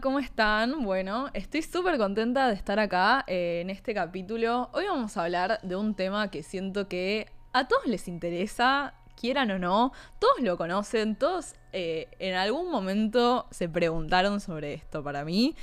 ¿cómo 0.00 0.18
están? 0.18 0.84
Bueno, 0.84 1.30
estoy 1.34 1.62
súper 1.62 1.98
contenta 1.98 2.48
de 2.48 2.54
estar 2.54 2.78
acá 2.78 3.24
eh, 3.26 3.60
en 3.62 3.70
este 3.70 3.94
capítulo. 3.94 4.70
Hoy 4.72 4.84
vamos 4.86 5.16
a 5.16 5.24
hablar 5.24 5.60
de 5.62 5.76
un 5.76 5.94
tema 5.94 6.30
que 6.30 6.42
siento 6.42 6.88
que 6.88 7.26
a 7.52 7.66
todos 7.66 7.86
les 7.86 8.06
interesa, 8.06 8.94
quieran 9.18 9.50
o 9.50 9.58
no, 9.58 9.92
todos 10.18 10.40
lo 10.40 10.56
conocen, 10.56 11.16
todos 11.16 11.54
eh, 11.72 12.08
en 12.18 12.34
algún 12.34 12.70
momento 12.70 13.46
se 13.50 13.68
preguntaron 13.68 14.40
sobre 14.40 14.74
esto 14.74 15.02
para 15.02 15.24
mí. 15.24 15.56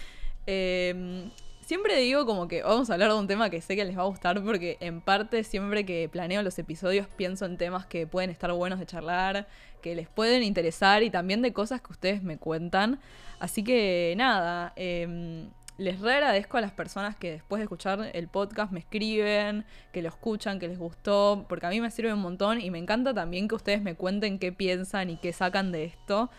Em, 0.48 1.30
siempre 1.66 1.98
digo 1.98 2.28
como 2.28 2.48
que 2.48 2.62
vamos 2.62 2.90
a 2.90 2.94
hablar 2.94 3.10
de 3.10 3.18
un 3.18 3.28
tema 3.28 3.50
que 3.50 3.60
sé 3.60 3.76
que 3.76 3.86
les 3.86 3.98
va 3.98 4.04
a 4.04 4.06
gustar 4.06 4.42
porque 4.44 4.78
en 4.82 5.02
parte 5.02 5.44
siempre 5.44 5.84
que 5.84 6.08
planeo 6.10 6.44
los 6.44 6.60
episodios 6.60 7.08
pienso 7.08 7.46
en 7.46 7.58
temas 7.58 7.88
que 7.88 8.06
pueden 8.06 8.30
estar 8.30 8.52
buenos 8.54 8.80
de 8.80 8.86
charlar, 8.86 9.48
que 9.82 9.96
les 9.96 10.08
pueden 10.08 10.44
interesar 10.44 11.02
y 11.02 11.10
también 11.10 11.42
de 11.42 11.54
cosas 11.54 11.82
que 11.82 11.92
ustedes 11.92 12.22
me 12.22 12.38
cuentan. 12.38 13.00
Así 13.40 13.64
que 13.64 14.14
nada, 14.16 14.74
em, 14.76 15.50
les 15.78 16.00
re 16.00 16.14
agradezco 16.14 16.58
a 16.58 16.62
las 16.62 16.72
personas 16.72 17.16
que 17.16 17.32
después 17.32 17.60
de 17.60 17.64
escuchar 17.64 18.12
el 18.14 18.28
podcast 18.28 18.72
me 18.72 18.80
escriben, 18.80 19.66
que 19.92 20.04
lo 20.04 20.10
escuchan, 20.10 20.60
que 20.60 20.68
les 20.68 20.78
gustó, 20.78 21.46
porque 21.50 21.66
a 21.66 21.70
mí 21.70 21.82
me 21.82 21.90
sirve 21.90 22.14
un 22.14 22.22
montón 22.22 22.62
y 22.62 22.70
me 22.70 22.78
encanta 22.78 23.14
también 23.14 23.48
que 23.48 23.56
ustedes 23.56 23.82
me 23.82 23.96
cuenten 23.96 24.38
qué 24.38 24.52
piensan 24.52 25.10
y 25.10 25.18
qué 25.18 25.34
sacan 25.34 25.72
de 25.72 25.86
esto. 25.86 26.30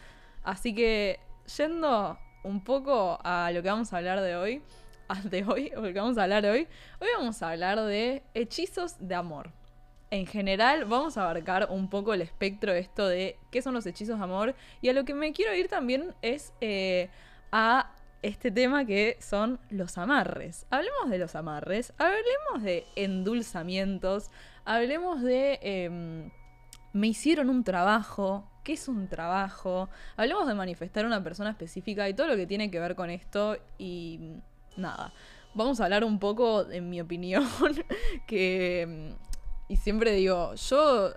Así 0.45 0.73
que 0.73 1.19
yendo 1.57 2.17
un 2.45 2.63
poco 2.63 3.19
a 3.25 3.51
lo 3.53 3.63
que 3.63 3.69
vamos 3.69 3.93
a 3.93 3.97
hablar 3.97 4.21
de 4.21 4.37
hoy, 4.37 4.63
de 5.25 5.45
hoy, 5.45 5.73
o 5.77 5.81
lo 5.81 5.93
que 5.93 6.01
vamos 6.01 6.19
a 6.19 6.25
hablar 6.25 6.45
hoy, 6.47 6.67
hoy 7.01 7.09
vamos 7.17 7.43
a 7.43 7.51
hablar 7.51 7.81
de 7.81 8.23
hechizos 8.35 8.97
de 8.99 9.15
amor. 9.15 9.51
En 10.11 10.27
general 10.27 10.85
vamos 10.85 11.17
a 11.17 11.23
abarcar 11.23 11.69
un 11.71 11.91
poco 11.91 12.15
el 12.15 12.23
espectro 12.23 12.73
de 12.73 12.79
esto 12.79 13.09
de 13.09 13.39
qué 13.51 13.61
son 13.61 13.75
los 13.75 13.87
hechizos 13.87 14.19
de 14.19 14.25
amor 14.25 14.55
y 14.81 14.89
a 14.89 14.93
lo 14.93 15.05
que 15.05 15.15
me 15.15 15.33
quiero 15.33 15.53
ir 15.55 15.69
también 15.69 16.15
es 16.23 16.53
eh, 16.61 17.11
a 17.51 17.93
este 18.23 18.51
tema 18.51 18.85
que 18.85 19.17
son 19.21 19.59
los 19.71 19.99
amarres. 19.99 20.67
Hablemos 20.71 21.11
de 21.11 21.19
los 21.19 21.35
amarres, 21.35 21.93
hablemos 21.99 22.63
de 22.63 22.87
endulzamientos, 22.95 24.31
hablemos 24.65 25.23
de 25.23 25.59
em, 25.63 26.31
me 26.93 27.09
hicieron 27.09 27.51
un 27.51 27.65
trabajo, 27.65 28.49
qué 28.65 28.75
es 28.75 28.89
un 28.89 29.09
trabajo, 29.09 29.89
hablemos 30.17 30.47
de 30.47 30.55
manifestar 30.55 31.05
a 31.05 31.09
una 31.09 31.23
persona 31.23 31.51
específica 31.51 32.09
y 32.09 32.15
todo 32.15 32.29
lo 32.29 32.37
que 32.37 32.47
tiene 32.47 32.71
que 32.71 32.81
ver 32.81 32.95
con 32.95 33.11
esto 33.11 33.59
y 33.77 34.41
nada. 34.77 35.13
Vamos 35.55 35.81
a 35.81 35.85
hablar 35.85 36.05
un 36.05 36.19
poco, 36.19 36.71
en 36.71 36.91
mi 36.91 37.01
opinión, 37.01 37.47
que... 38.27 38.83
em, 38.83 39.17
Y 39.69 39.77
siempre 39.77 40.13
digo, 40.13 40.55
yo 40.55 41.13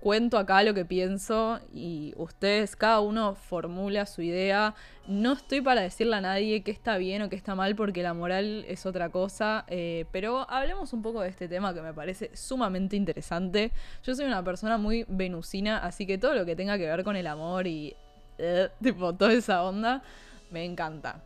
cuento 0.00 0.38
acá 0.38 0.62
lo 0.62 0.74
que 0.74 0.84
pienso 0.84 1.58
y 1.72 2.14
ustedes, 2.16 2.76
cada 2.76 3.00
uno 3.00 3.34
formula 3.34 4.06
su 4.06 4.22
idea. 4.22 4.74
No 5.08 5.32
estoy 5.32 5.60
para 5.62 5.80
decirle 5.80 6.14
a 6.16 6.20
nadie 6.20 6.62
qué 6.62 6.70
está 6.70 6.96
bien 6.98 7.22
o 7.22 7.28
qué 7.28 7.34
está 7.36 7.54
mal 7.56 7.74
porque 7.74 8.02
la 8.02 8.14
moral 8.14 8.64
es 8.68 8.86
otra 8.86 9.10
cosa, 9.10 9.64
eh, 9.68 10.04
pero 10.12 10.48
hablemos 10.48 10.92
un 10.92 11.02
poco 11.02 11.22
de 11.22 11.28
este 11.30 11.48
tema 11.48 11.74
que 11.74 11.82
me 11.82 11.92
parece 11.92 12.30
sumamente 12.36 12.94
interesante. 12.96 13.72
Yo 14.04 14.14
soy 14.14 14.26
una 14.26 14.44
persona 14.44 14.78
muy 14.78 15.04
venusina, 15.08 15.78
así 15.78 16.06
que 16.06 16.18
todo 16.18 16.34
lo 16.34 16.44
que 16.46 16.54
tenga 16.54 16.78
que 16.78 16.86
ver 16.86 17.02
con 17.02 17.16
el 17.16 17.26
amor 17.26 17.66
y 17.66 17.96
eh, 18.38 18.68
tipo 18.82 19.12
toda 19.14 19.32
esa 19.32 19.64
onda, 19.64 20.02
me 20.50 20.64
encanta. 20.64 21.22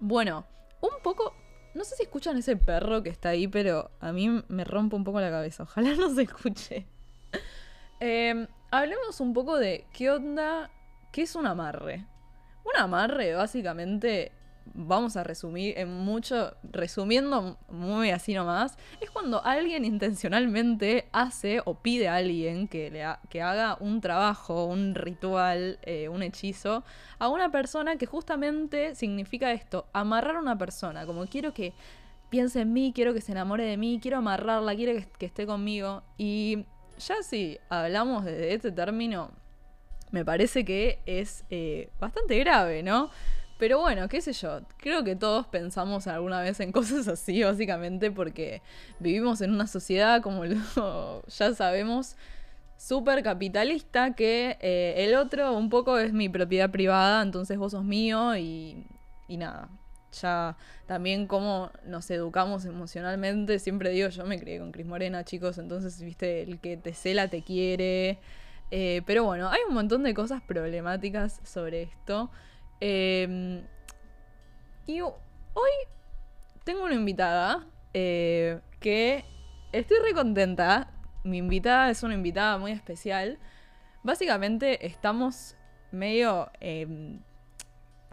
Bueno, 0.00 0.44
un 0.94 1.02
poco... 1.02 1.34
No 1.74 1.84
sé 1.84 1.94
si 1.96 2.04
escuchan 2.04 2.38
ese 2.38 2.56
perro 2.56 3.02
que 3.02 3.10
está 3.10 3.30
ahí, 3.30 3.48
pero 3.48 3.90
a 4.00 4.12
mí 4.12 4.42
me 4.48 4.64
rompe 4.64 4.96
un 4.96 5.04
poco 5.04 5.20
la 5.20 5.30
cabeza. 5.30 5.64
Ojalá 5.64 5.94
no 5.94 6.14
se 6.14 6.22
escuche. 6.22 6.86
Eh, 7.98 8.46
hablemos 8.70 9.20
un 9.20 9.32
poco 9.32 9.56
de 9.56 9.86
qué 9.94 10.10
onda, 10.10 10.70
qué 11.12 11.22
es 11.22 11.34
un 11.34 11.46
amarre. 11.46 12.06
Un 12.62 12.76
amarre, 12.78 13.34
básicamente, 13.34 14.32
vamos 14.74 15.16
a 15.16 15.24
resumir 15.24 15.78
en 15.78 15.92
mucho, 15.92 16.54
resumiendo 16.62 17.58
muy 17.68 18.10
así 18.10 18.34
nomás, 18.34 18.76
es 19.00 19.10
cuando 19.10 19.44
alguien 19.44 19.84
intencionalmente 19.84 21.08
hace 21.12 21.60
o 21.64 21.74
pide 21.74 22.08
a 22.08 22.16
alguien 22.16 22.68
que, 22.68 22.90
le 22.90 23.04
que 23.30 23.42
haga 23.42 23.76
un 23.80 24.00
trabajo, 24.00 24.66
un 24.66 24.94
ritual, 24.94 25.78
eh, 25.82 26.08
un 26.08 26.22
hechizo 26.22 26.84
a 27.18 27.28
una 27.28 27.50
persona 27.50 27.96
que 27.96 28.06
justamente 28.06 28.94
significa 28.94 29.52
esto, 29.52 29.86
amarrar 29.92 30.36
a 30.36 30.40
una 30.40 30.58
persona, 30.58 31.06
como 31.06 31.26
quiero 31.26 31.54
que 31.54 31.72
piense 32.28 32.60
en 32.60 32.72
mí, 32.72 32.92
quiero 32.94 33.14
que 33.14 33.20
se 33.20 33.32
enamore 33.32 33.64
de 33.64 33.76
mí, 33.76 33.98
quiero 34.00 34.18
amarrarla, 34.18 34.74
quiero 34.74 35.00
que, 35.18 35.26
esté 35.26 35.46
conmigo. 35.46 36.02
Y 36.18 36.66
ya 36.98 37.22
si 37.22 37.58
hablamos 37.68 38.24
de 38.24 38.54
este 38.54 38.72
término, 38.72 39.30
me 40.10 40.24
parece 40.24 40.64
que 40.64 41.00
es 41.06 41.44
eh, 41.50 41.90
bastante 42.00 42.38
grave, 42.38 42.82
¿no? 42.82 43.10
Pero 43.58 43.80
bueno, 43.80 44.08
qué 44.08 44.20
sé 44.20 44.32
yo, 44.34 44.60
creo 44.76 45.02
que 45.02 45.16
todos 45.16 45.46
pensamos 45.46 46.06
alguna 46.06 46.40
vez 46.42 46.60
en 46.60 46.72
cosas 46.72 47.08
así, 47.08 47.42
básicamente 47.42 48.10
porque 48.10 48.62
vivimos 49.00 49.40
en 49.40 49.52
una 49.52 49.66
sociedad, 49.66 50.20
como 50.22 50.44
lo- 50.44 51.22
ya 51.26 51.54
sabemos, 51.54 52.16
súper 52.76 53.22
capitalista, 53.22 54.14
que 54.14 54.58
eh, 54.60 54.94
el 54.98 55.14
otro 55.14 55.56
un 55.56 55.70
poco 55.70 55.98
es 55.98 56.12
mi 56.12 56.28
propiedad 56.28 56.70
privada, 56.70 57.22
entonces 57.22 57.56
vos 57.58 57.72
sos 57.72 57.84
mío 57.84 58.36
y, 58.36 58.86
y 59.28 59.36
nada. 59.38 59.68
Ya 60.22 60.56
también 60.86 61.26
cómo 61.26 61.70
nos 61.84 62.10
educamos 62.10 62.64
emocionalmente, 62.64 63.58
siempre 63.58 63.90
digo, 63.90 64.08
yo 64.08 64.24
me 64.24 64.38
crié 64.38 64.58
con 64.58 64.72
Cris 64.72 64.86
Morena, 64.86 65.24
chicos, 65.24 65.58
entonces, 65.58 66.00
viste, 66.00 66.42
el 66.42 66.58
que 66.60 66.76
te 66.78 66.94
cela 66.94 67.28
te 67.28 67.42
quiere. 67.42 68.18
Eh, 68.70 69.02
pero 69.06 69.24
bueno, 69.24 69.48
hay 69.50 69.60
un 69.68 69.74
montón 69.74 70.02
de 70.02 70.14
cosas 70.14 70.42
problemáticas 70.42 71.40
sobre 71.44 71.82
esto. 71.82 72.30
Eh, 72.80 73.62
y 74.86 75.00
ho- 75.00 75.18
hoy 75.54 75.70
tengo 76.64 76.84
una 76.84 76.94
invitada 76.94 77.66
eh, 77.94 78.60
que 78.80 79.24
estoy 79.72 79.98
re 79.98 80.14
contenta. 80.14 80.90
Mi 81.24 81.38
invitada 81.38 81.90
es 81.90 82.02
una 82.02 82.14
invitada 82.14 82.58
muy 82.58 82.72
especial. 82.72 83.38
Básicamente 84.02 84.86
estamos 84.86 85.56
medio 85.90 86.50
en 86.60 87.24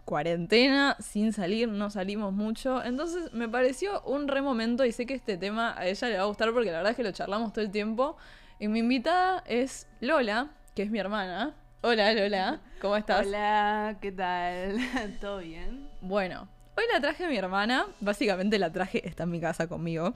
cuarentena, 0.04 0.96
sin 1.00 1.32
salir, 1.32 1.68
no 1.68 1.90
salimos 1.90 2.32
mucho. 2.32 2.82
Entonces 2.84 3.32
me 3.32 3.48
pareció 3.48 4.02
un 4.02 4.28
re 4.28 4.42
momento 4.42 4.84
y 4.84 4.92
sé 4.92 5.06
que 5.06 5.14
este 5.14 5.36
tema 5.36 5.74
a 5.78 5.86
ella 5.86 6.08
le 6.08 6.16
va 6.16 6.22
a 6.24 6.26
gustar 6.26 6.52
porque 6.52 6.70
la 6.70 6.78
verdad 6.78 6.90
es 6.90 6.96
que 6.96 7.02
lo 7.04 7.12
charlamos 7.12 7.52
todo 7.52 7.64
el 7.64 7.70
tiempo. 7.70 8.16
Y 8.58 8.68
mi 8.68 8.80
invitada 8.80 9.42
es 9.46 9.88
Lola, 10.00 10.50
que 10.74 10.82
es 10.82 10.90
mi 10.90 10.98
hermana. 10.98 11.54
Hola 11.86 12.14
Lola, 12.14 12.62
¿cómo 12.80 12.96
estás? 12.96 13.26
Hola, 13.26 13.98
¿qué 14.00 14.10
tal? 14.10 14.78
¿Todo 15.20 15.40
bien? 15.40 15.86
Bueno, 16.00 16.48
hoy 16.78 16.84
la 16.90 16.98
traje 16.98 17.26
a 17.26 17.28
mi 17.28 17.36
hermana, 17.36 17.84
básicamente 18.00 18.58
la 18.58 18.72
traje, 18.72 19.06
está 19.06 19.24
en 19.24 19.30
mi 19.30 19.38
casa 19.38 19.68
conmigo, 19.68 20.14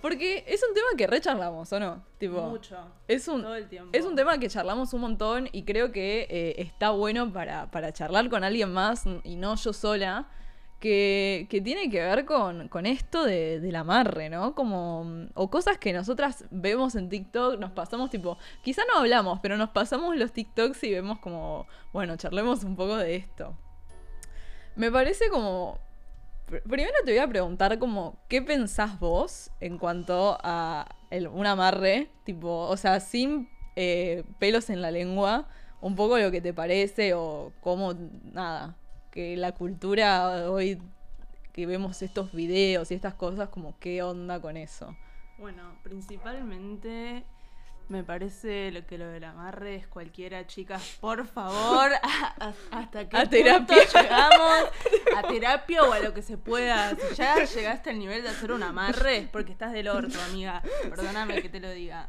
porque 0.00 0.44
es 0.46 0.62
un 0.62 0.72
tema 0.72 0.86
que 0.96 1.08
re 1.08 1.20
charlamos, 1.20 1.72
¿o 1.72 1.80
no? 1.80 2.04
Tipo, 2.18 2.42
Mucho. 2.42 2.76
es 3.08 3.26
un, 3.26 3.42
Todo 3.42 3.56
el 3.56 3.68
tiempo. 3.68 3.90
es 3.92 4.04
un 4.04 4.14
tema 4.14 4.38
que 4.38 4.48
charlamos 4.48 4.94
un 4.94 5.00
montón 5.00 5.48
y 5.50 5.64
creo 5.64 5.90
que 5.90 6.28
eh, 6.30 6.54
está 6.58 6.90
bueno 6.90 7.32
para, 7.32 7.72
para 7.72 7.92
charlar 7.92 8.28
con 8.28 8.44
alguien 8.44 8.72
más 8.72 9.02
y 9.24 9.34
no 9.34 9.56
yo 9.56 9.72
sola, 9.72 10.28
que, 10.84 11.62
tiene 11.64 11.88
que 11.88 12.00
ver 12.00 12.26
con, 12.26 12.68
con 12.68 12.84
esto 12.84 13.24
de, 13.24 13.58
del 13.58 13.74
amarre, 13.76 14.28
¿no? 14.28 14.54
Como, 14.54 15.28
o 15.32 15.50
cosas 15.50 15.78
que 15.78 15.94
nosotras 15.94 16.44
vemos 16.50 16.94
en 16.94 17.08
TikTok, 17.08 17.58
nos 17.58 17.70
pasamos 17.70 18.10
tipo, 18.10 18.36
quizá 18.62 18.82
no 18.92 18.98
hablamos, 18.98 19.40
pero 19.40 19.56
nos 19.56 19.70
pasamos 19.70 20.14
los 20.16 20.32
TikToks 20.32 20.84
y 20.84 20.92
vemos 20.92 21.20
como, 21.20 21.66
bueno, 21.92 22.16
charlemos 22.16 22.64
un 22.64 22.76
poco 22.76 22.96
de 22.98 23.16
esto. 23.16 23.56
Me 24.76 24.90
parece 24.92 25.30
como... 25.30 25.78
pr- 26.48 26.62
Primero 26.64 26.92
te 27.04 27.12
voy 27.12 27.20
a 27.20 27.28
preguntar 27.28 27.78
como, 27.78 28.18
¿qué 28.28 28.42
pensás 28.42 29.00
vos 29.00 29.50
en 29.60 29.78
cuanto 29.78 30.36
a 30.42 30.86
un 31.32 31.46
amarre? 31.46 32.10
Tipo, 32.24 32.68
o 32.68 32.76
sea, 32.76 33.00
sin 33.00 33.48
eh, 33.74 34.24
pelos 34.38 34.68
en 34.68 34.82
la 34.82 34.90
lengua, 34.90 35.48
un 35.80 35.96
poco 35.96 36.18
lo 36.18 36.30
que 36.30 36.42
te 36.42 36.52
parece 36.52 37.14
o 37.14 37.52
cómo, 37.62 37.94
nada, 38.22 38.76
que 39.14 39.36
la 39.36 39.52
cultura 39.52 40.50
hoy 40.50 40.82
que 41.52 41.66
vemos 41.66 42.02
estos 42.02 42.32
videos 42.32 42.90
y 42.90 42.94
estas 42.94 43.14
cosas, 43.14 43.48
como 43.48 43.78
qué 43.78 44.02
onda 44.02 44.40
con 44.40 44.56
eso. 44.56 44.96
Bueno, 45.38 45.62
principalmente 45.84 47.22
me 47.88 48.02
parece 48.02 48.72
lo 48.72 48.84
que 48.86 48.98
lo 48.98 49.06
del 49.06 49.22
amarre 49.24 49.76
es 49.76 49.86
cualquiera, 49.86 50.46
chicas, 50.48 50.96
por 51.00 51.26
favor, 51.28 51.92
a- 52.02 52.34
a- 52.40 52.54
hasta 52.78 53.08
qué 53.08 53.16
A 53.16 53.26
terapia. 53.26 53.76
llegamos 53.84 54.70
a 55.16 55.22
terapia 55.28 55.82
o 55.84 55.92
a 55.92 56.00
lo 56.00 56.12
que 56.12 56.22
se 56.22 56.36
pueda. 56.36 56.90
Si 56.96 57.14
ya 57.14 57.44
llegaste 57.44 57.90
al 57.90 57.98
nivel 58.00 58.22
de 58.22 58.30
hacer 58.30 58.50
un 58.52 58.62
amarre, 58.64 59.18
es 59.18 59.28
porque 59.28 59.52
estás 59.52 59.72
del 59.72 59.88
orto, 59.88 60.18
amiga. 60.30 60.60
Perdóname 60.82 61.40
que 61.40 61.48
te 61.48 61.60
lo 61.60 61.70
diga. 61.70 62.08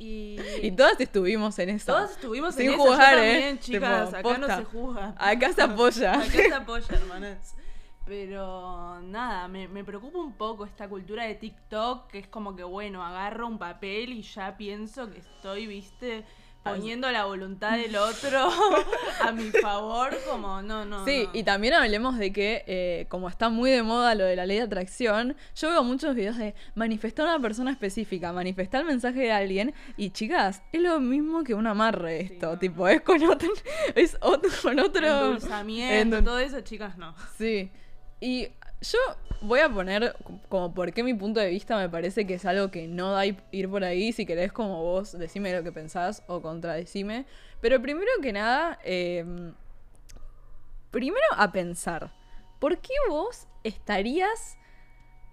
Y, 0.00 0.38
Y 0.62 0.70
todas 0.72 0.98
estuvimos 0.98 1.58
en 1.58 1.68
eso. 1.68 1.92
todos 1.92 2.12
estuvimos 2.12 2.54
Sin 2.54 2.68
en 2.68 2.74
eso, 2.74 2.82
juzgar, 2.82 3.16
yo 3.16 3.22
¿eh? 3.22 3.32
también, 3.32 3.58
chicas, 3.58 4.06
Tipo, 4.14 4.30
acá 4.30 4.38
no 4.38 4.56
se 4.56 4.64
juzga. 4.64 5.14
Acá 5.18 5.52
se 5.52 5.62
apoya. 5.62 6.14
Acá 6.14 6.30
se 6.30 6.54
apoya, 6.54 6.86
hermanas. 6.90 7.54
Pero 8.06 8.98
nada, 9.02 9.46
me, 9.46 9.68
me 9.68 9.84
preocupa 9.84 10.18
un 10.18 10.32
poco 10.32 10.64
esta 10.64 10.88
cultura 10.88 11.24
de 11.24 11.34
TikTok, 11.34 12.08
que 12.10 12.18
es 12.18 12.26
como 12.28 12.56
que, 12.56 12.64
bueno, 12.64 13.04
agarro 13.04 13.46
un 13.46 13.58
papel 13.58 14.14
y 14.14 14.22
ya 14.22 14.56
pienso 14.56 15.10
que 15.10 15.18
estoy, 15.18 15.66
viste, 15.66 16.24
poniendo 16.62 17.10
la 17.10 17.24
voluntad 17.24 17.76
del 17.78 17.96
otro 17.96 18.50
a 19.20 19.32
mi 19.32 19.50
favor, 19.50 20.16
como 20.28 20.60
no, 20.62 20.84
no. 20.84 21.04
Sí, 21.04 21.24
no. 21.24 21.30
y 21.38 21.42
también 21.42 21.74
hablemos 21.74 22.18
de 22.18 22.32
que, 22.32 22.64
eh, 22.66 23.06
como 23.08 23.28
está 23.28 23.48
muy 23.48 23.70
de 23.70 23.82
moda 23.82 24.14
lo 24.14 24.24
de 24.24 24.36
la 24.36 24.46
ley 24.46 24.58
de 24.58 24.64
atracción, 24.64 25.36
yo 25.56 25.70
veo 25.70 25.82
muchos 25.82 26.14
videos 26.14 26.36
de 26.36 26.54
manifestar 26.74 27.26
a 27.26 27.34
una 27.36 27.42
persona 27.42 27.70
específica, 27.70 28.32
manifestar 28.32 28.82
el 28.82 28.86
mensaje 28.88 29.20
de 29.20 29.32
alguien, 29.32 29.74
y 29.96 30.10
chicas, 30.10 30.62
es 30.72 30.80
lo 30.82 31.00
mismo 31.00 31.44
que 31.44 31.54
un 31.54 31.66
amarre 31.66 32.26
Sí, 32.26 32.32
esto, 32.34 32.52
no, 32.52 32.58
tipo, 32.58 32.88
es 32.88 33.00
con 33.00 33.22
otro, 33.24 33.48
es 33.94 34.16
otro, 34.20 34.50
con 34.62 34.78
otro... 34.78 35.06
Endulzamiento, 35.06 36.18
Endul- 36.18 36.24
todo 36.24 36.38
eso, 36.38 36.60
chicas, 36.60 36.96
no. 36.98 37.14
Sí. 37.38 37.70
Y 38.20 38.48
yo 38.82 38.98
voy 39.42 39.60
a 39.60 39.68
poner 39.68 40.16
como 40.48 40.72
por 40.74 40.92
qué 40.92 41.02
mi 41.02 41.14
punto 41.14 41.40
de 41.40 41.48
vista 41.48 41.76
me 41.76 41.88
parece 41.88 42.26
que 42.26 42.34
es 42.34 42.44
algo 42.44 42.70
que 42.70 42.86
no 42.88 43.12
da 43.12 43.24
ir 43.26 43.68
por 43.70 43.84
ahí. 43.84 44.12
Si 44.12 44.26
querés, 44.26 44.52
como 44.52 44.82
vos, 44.82 45.18
decime 45.18 45.52
lo 45.54 45.62
que 45.62 45.72
pensás 45.72 46.22
o 46.26 46.40
contradecime. 46.42 47.26
Pero 47.60 47.80
primero 47.82 48.10
que 48.22 48.32
nada, 48.32 48.78
eh, 48.84 49.24
primero 50.90 51.24
a 51.36 51.52
pensar, 51.52 52.10
¿por 52.58 52.78
qué 52.78 52.94
vos 53.08 53.46
estarías 53.64 54.56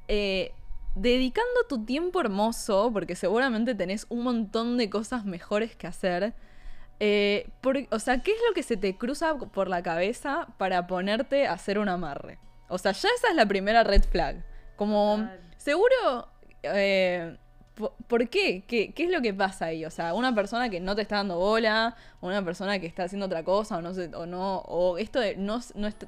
eh, 0.08 0.52
dedicando 0.96 1.64
tu 1.68 1.86
tiempo 1.86 2.20
hermoso? 2.22 2.92
Porque 2.94 3.16
seguramente 3.16 3.76
tenés 3.76 4.06
un 4.10 4.24
montón 4.24 4.78
de 4.78 4.90
cosas 4.90 5.26
mejores 5.26 5.76
que 5.76 5.88
hacer. 5.88 6.34
eh, 7.00 7.48
por- 7.62 7.78
o 7.92 8.00
sea, 8.00 8.24
¿qué 8.24 8.32
es 8.32 8.38
lo 8.48 8.56
que 8.56 8.64
se 8.64 8.76
te 8.76 8.98
cruza 8.98 9.36
por 9.38 9.68
la 9.70 9.84
cabeza 9.84 10.48
para 10.58 10.88
ponerte 10.88 11.46
a 11.48 11.54
hacer 11.54 11.78
un 11.78 11.90
amarre? 11.90 12.40
O 12.69 12.78
sea, 12.78 12.92
ya 12.92 13.10
esa 13.16 13.28
es 13.30 13.36
la 13.36 13.46
primera 13.46 13.84
red 13.84 14.04
flag. 14.04 14.44
Como, 14.75 15.28
seguro, 15.58 16.28
eh, 16.64 17.38
po- 17.75 17.96
¿por 18.08 18.28
qué? 18.30 18.64
qué? 18.68 18.94
¿Qué 18.94 19.06
es 19.06 19.12
lo 19.12 19.22
que 19.22 19.34
pasa 19.34 19.66
ahí? 19.66 19.86
O 19.86 19.90
sea, 19.90 20.14
una 20.14 20.34
persona 20.36 20.69
que 20.69 20.80
no 20.80 20.96
te 20.96 21.02
está 21.02 21.18
dando 21.18 21.38
bola, 21.38 21.96
una 22.22 22.44
persona 22.44 22.80
que 22.80 22.86
está 22.88 23.04
haciendo 23.04 23.25
otra 23.25 23.44
cosa, 23.44 23.78
o 23.78 23.81
no 23.81 23.94
sé, 23.94 24.12
o 24.14 24.25
no, 24.25 24.58
o 24.60 24.98
esto 24.98 25.19
de 25.19 25.36
no, 25.38 25.60
no, 25.75 25.88
est- 25.88 26.04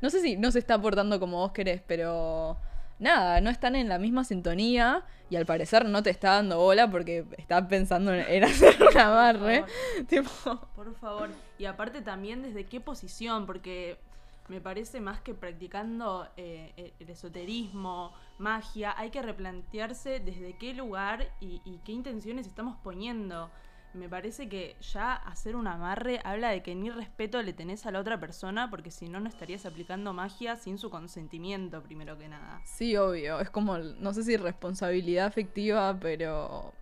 no 0.00 0.10
sé 0.10 0.20
si 0.20 0.36
no 0.36 0.50
se 0.50 0.58
está 0.58 0.80
portando 0.80 1.20
como 1.20 1.38
vos 1.38 1.52
querés, 1.52 1.80
pero 1.86 2.56
nada, 2.98 3.40
no 3.40 3.50
están 3.50 3.76
en 3.76 3.88
la 3.88 3.98
misma 3.98 4.24
sintonía 4.24 5.04
y 5.30 5.36
al 5.36 5.46
parecer 5.46 5.84
no 5.84 6.02
te 6.02 6.10
está 6.10 6.30
dando 6.32 6.58
bola 6.58 6.90
porque 6.90 7.24
está 7.36 7.68
pensando 7.68 8.12
en, 8.12 8.42
hacer 8.44 8.76
un 8.82 8.98
amarre. 8.98 9.64
Tipo, 10.08 10.30
Por 10.74 10.94
favor. 10.96 11.28
Y 11.58 11.66
aparte 11.66 12.00
también 12.02 12.42
desde 12.42 12.64
qué 12.64 12.80
posición, 12.80 13.46
porque 13.46 13.98
me 14.48 14.60
parece 14.60 15.00
más 15.00 15.20
que 15.20 15.34
practicando 15.34 16.28
eh, 16.36 16.72
el- 16.76 16.92
el 17.00 17.10
esoterismo, 17.10 18.12
magia, 18.38 18.94
hay 18.98 19.10
que 19.10 19.22
replantearse 19.22 20.20
desde 20.20 20.56
qué 20.58 20.74
lugar 20.74 21.28
y, 21.40 21.60
y 21.64 21.78
qué 21.84 21.92
intenciones 21.92 22.46
estamos 22.46 22.76
poniendo. 22.82 23.50
Me 23.94 24.08
parece 24.08 24.48
que 24.48 24.76
ya 24.80 25.14
hacer 25.14 25.56
un 25.56 25.66
amarre 25.66 26.20
habla 26.24 26.50
de 26.50 26.62
que 26.62 26.74
ni 26.74 26.90
respeto 26.90 27.42
le 27.42 27.52
tenés 27.54 27.86
a 27.86 27.90
la 27.90 28.00
otra 28.00 28.20
persona, 28.20 28.68
porque 28.70 28.90
si 28.90 29.08
no, 29.08 29.18
no 29.20 29.28
estarías 29.28 29.64
aplicando 29.66 30.12
magia 30.12 30.56
sin 30.56 30.78
su 30.78 30.90
consentimiento, 30.90 31.82
primero 31.82 32.16
que 32.18 32.28
nada. 32.28 32.60
sí, 32.64 32.96
obvio, 32.96 33.40
es 33.40 33.50
como, 33.50 33.78
no 33.78 34.12
sé 34.12 34.22
si 34.24 34.36
responsabilidad 34.36 35.26
afectiva, 35.26 35.98
pero... 36.00 36.72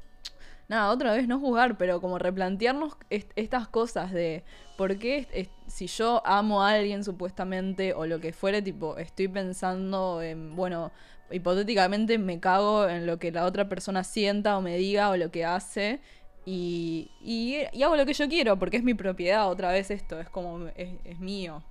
Nada, 0.68 0.90
otra 0.90 1.12
vez 1.14 1.28
no 1.28 1.38
jugar, 1.38 1.78
pero 1.78 2.00
como 2.00 2.18
replantearnos 2.18 2.96
est- 3.08 3.30
estas 3.36 3.68
cosas 3.68 4.12
de 4.12 4.42
por 4.76 4.98
qué 4.98 5.48
si 5.68 5.86
yo 5.86 6.22
amo 6.26 6.62
a 6.62 6.70
alguien 6.70 7.04
supuestamente 7.04 7.94
o 7.94 8.06
lo 8.06 8.20
que 8.20 8.32
fuere, 8.32 8.62
tipo, 8.62 8.96
estoy 8.98 9.28
pensando 9.28 10.20
en, 10.22 10.56
bueno, 10.56 10.90
hipotéticamente 11.30 12.18
me 12.18 12.40
cago 12.40 12.88
en 12.88 13.06
lo 13.06 13.18
que 13.18 13.30
la 13.30 13.44
otra 13.44 13.68
persona 13.68 14.02
sienta 14.02 14.58
o 14.58 14.62
me 14.62 14.76
diga 14.76 15.10
o 15.10 15.16
lo 15.16 15.30
que 15.30 15.44
hace 15.44 16.00
y, 16.44 17.10
y, 17.20 17.82
hago 17.82 17.96
lo 17.96 18.04
que 18.06 18.12
yo 18.14 18.28
quiero 18.28 18.58
porque 18.58 18.76
es 18.76 18.82
mi 18.84 18.94
propiedad, 18.94 19.48
otra 19.48 19.70
vez 19.70 19.90
esto, 19.92 20.18
es 20.20 20.28
como, 20.30 20.66
es, 20.76 20.94
es 21.04 21.18
mío. 21.20 21.62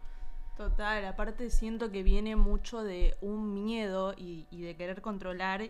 Total, 0.57 1.03
aparte 1.05 1.49
siento 1.49 1.91
que 1.91 2.01
viene 2.01 2.37
mucho 2.37 2.81
de 2.81 3.15
un 3.21 3.53
miedo 3.53 4.13
y 4.17 4.45
de 4.51 4.75
querer 4.77 5.01
controlar. 5.01 5.69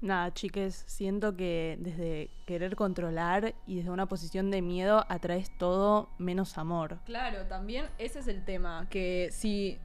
Nada, 0.00 0.32
chiques, 0.32 0.84
siento 0.86 1.36
que 1.36 1.76
desde 1.78 2.30
querer 2.46 2.74
controlar 2.74 3.54
y 3.66 3.76
desde 3.76 3.90
una 3.90 4.06
posición 4.06 4.50
de 4.50 4.62
miedo 4.62 5.04
atraes 5.10 5.50
todo 5.58 6.08
menos 6.16 6.56
amor. 6.56 6.98
Claro, 7.04 7.44
también 7.46 7.86
ese 7.98 8.20
es 8.20 8.28
el 8.28 8.42
tema, 8.44 8.86
que 8.88 9.28
si 9.30 9.78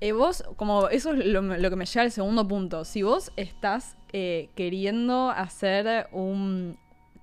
eh, 0.00 0.12
vos, 0.12 0.42
como 0.56 0.88
eso 0.88 1.12
es 1.12 1.26
lo, 1.26 1.70
que 1.70 1.76
me 1.76 1.86
lleva 1.86 2.02
al 2.02 2.10
segundo 2.10 2.46
punto, 2.46 2.84
si 2.84 3.02
vos 3.02 3.32
estás 3.36 3.96
eh, 4.12 4.48
queriendo 4.56 5.30
hacer 5.30 6.08
un, 6.10 6.76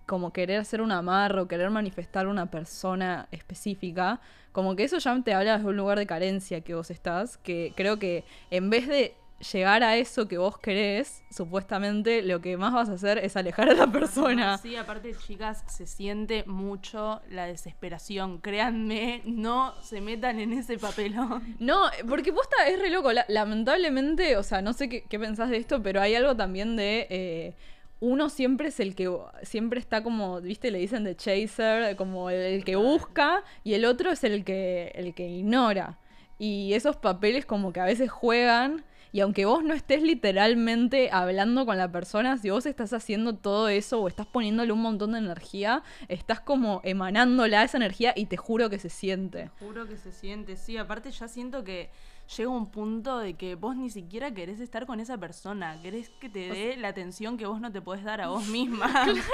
como 0.06 0.32
querer 0.32 0.60
hacer 0.60 0.82
un 0.82 0.94
amarro, 0.94 1.48
querer 1.48 1.70
manifestar 1.72 2.28
una 2.28 2.50
persona 2.52 3.28
específica, 3.32 4.22
como 4.54 4.78
que 4.78 4.86
eso 4.86 4.98
ya 4.98 5.22
te 5.22 5.34
habla 5.34 5.58
de 5.58 5.66
un 5.66 5.76
lugar 5.76 5.98
de 5.98 6.06
carencia 6.06 6.62
que 6.62 6.74
vos 6.74 6.90
estás, 6.90 7.38
que 7.38 7.74
creo 7.76 8.00
que 8.00 8.24
en 8.50 8.70
vez 8.70 8.88
de 8.88 9.16
llegar 9.52 9.84
a 9.84 9.98
eso 9.98 10.28
que 10.28 10.38
vos 10.38 10.58
querés, 10.58 11.24
supuestamente 11.30 12.22
lo 12.22 12.42
que 12.42 12.58
más 12.58 12.74
vas 12.74 12.90
a 12.90 12.94
hacer 12.94 13.18
es 13.20 13.36
alejar 13.36 13.70
a 13.70 13.74
la 13.74 13.88
persona. 13.88 14.58
Sí, 14.58 14.76
aparte, 14.76 15.14
chicas, 15.16 15.64
se 15.68 15.86
siente 15.88 16.44
mucho 16.48 17.22
la 17.30 17.46
desesperación. 17.46 18.40
Créanme, 18.40 19.22
no 19.26 19.74
se 19.82 20.02
metan 20.02 20.40
en 20.40 20.54
ese 20.54 20.78
papelón. 20.78 21.56
No, 21.60 21.82
porque 22.08 22.32
posta 22.34 22.68
es 22.68 22.80
re 22.80 22.90
loco. 22.90 23.12
La- 23.12 23.26
lamentablemente, 23.28 24.38
o 24.38 24.44
sea, 24.44 24.62
no 24.62 24.74
sé 24.74 24.90
qué, 24.90 25.04
qué 25.10 25.20
pensás 25.20 25.50
de 25.50 25.58
esto, 25.58 25.82
pero 25.84 26.02
hay 26.02 26.16
algo 26.16 26.36
también 26.36 26.76
de. 26.76 27.08
eh, 27.10 27.54
uno 28.02 28.30
siempre 28.30 28.68
es 28.68 28.80
el 28.82 28.94
que 28.94 29.10
siempre 29.44 29.80
está 29.80 30.04
como, 30.04 30.42
viste, 30.42 30.70
le 30.70 30.80
dicen 30.80 31.04
de 31.06 31.16
chaser, 31.16 31.96
como 31.96 32.30
el, 32.30 32.38
el 32.40 32.66
que 32.66 32.76
busca, 32.76 33.44
y 33.64 33.74
el 33.74 33.86
otro 33.86 34.12
es 34.12 34.24
el 34.26 34.44
que, 34.44 34.92
el 34.96 35.14
que 35.16 35.28
ignora. 35.28 35.98
Y 36.38 36.74
esos 36.74 36.98
papeles 36.98 37.46
como 37.46 37.72
que 37.72 37.80
a 37.80 37.86
veces 37.86 38.12
juegan. 38.12 38.84
Y 39.16 39.22
aunque 39.22 39.46
vos 39.46 39.64
no 39.64 39.74
estés 39.74 40.04
literalmente 40.04 41.10
hablando 41.10 41.66
con 41.66 41.78
la 41.78 41.90
persona, 41.90 42.38
si 42.38 42.50
vos 42.50 42.66
estás 42.66 42.92
haciendo 42.92 43.34
todo 43.34 43.70
eso 43.70 44.02
o 44.02 44.10
estás 44.10 44.28
poniéndole 44.28 44.74
un 44.74 44.82
montón 44.82 45.14
de 45.14 45.20
energía, 45.20 45.84
estás 46.10 46.42
como 46.42 46.82
emanándola 46.84 47.64
esa 47.64 47.78
energía 47.78 48.12
y 48.14 48.26
te 48.26 48.36
juro 48.36 48.70
que 48.70 48.78
se 48.78 48.90
siente. 48.90 49.52
Juro 49.60 49.88
que 49.88 49.96
se 49.96 50.12
siente, 50.12 50.58
sí. 50.58 50.76
Aparte, 50.76 51.12
ya 51.12 51.30
siento 51.30 51.64
que 51.64 51.92
llega 52.38 52.50
un 52.50 52.72
punto 52.72 53.20
de 53.20 53.36
que 53.36 53.56
vos 53.56 53.76
ni 53.76 53.90
siquiera 53.90 54.32
querés 54.34 54.60
estar 54.60 54.86
con 54.86 55.00
esa 55.00 55.18
persona. 55.18 55.80
Querés 55.82 56.10
que 56.20 56.28
te 56.30 56.40
dé 56.50 56.76
la 56.78 56.88
atención 56.88 57.38
que 57.38 57.46
vos 57.46 57.62
no 57.62 57.72
te 57.72 57.82
podés 57.82 58.04
dar 58.04 58.22
a 58.22 58.28
vos 58.30 58.48
misma. 58.50 58.88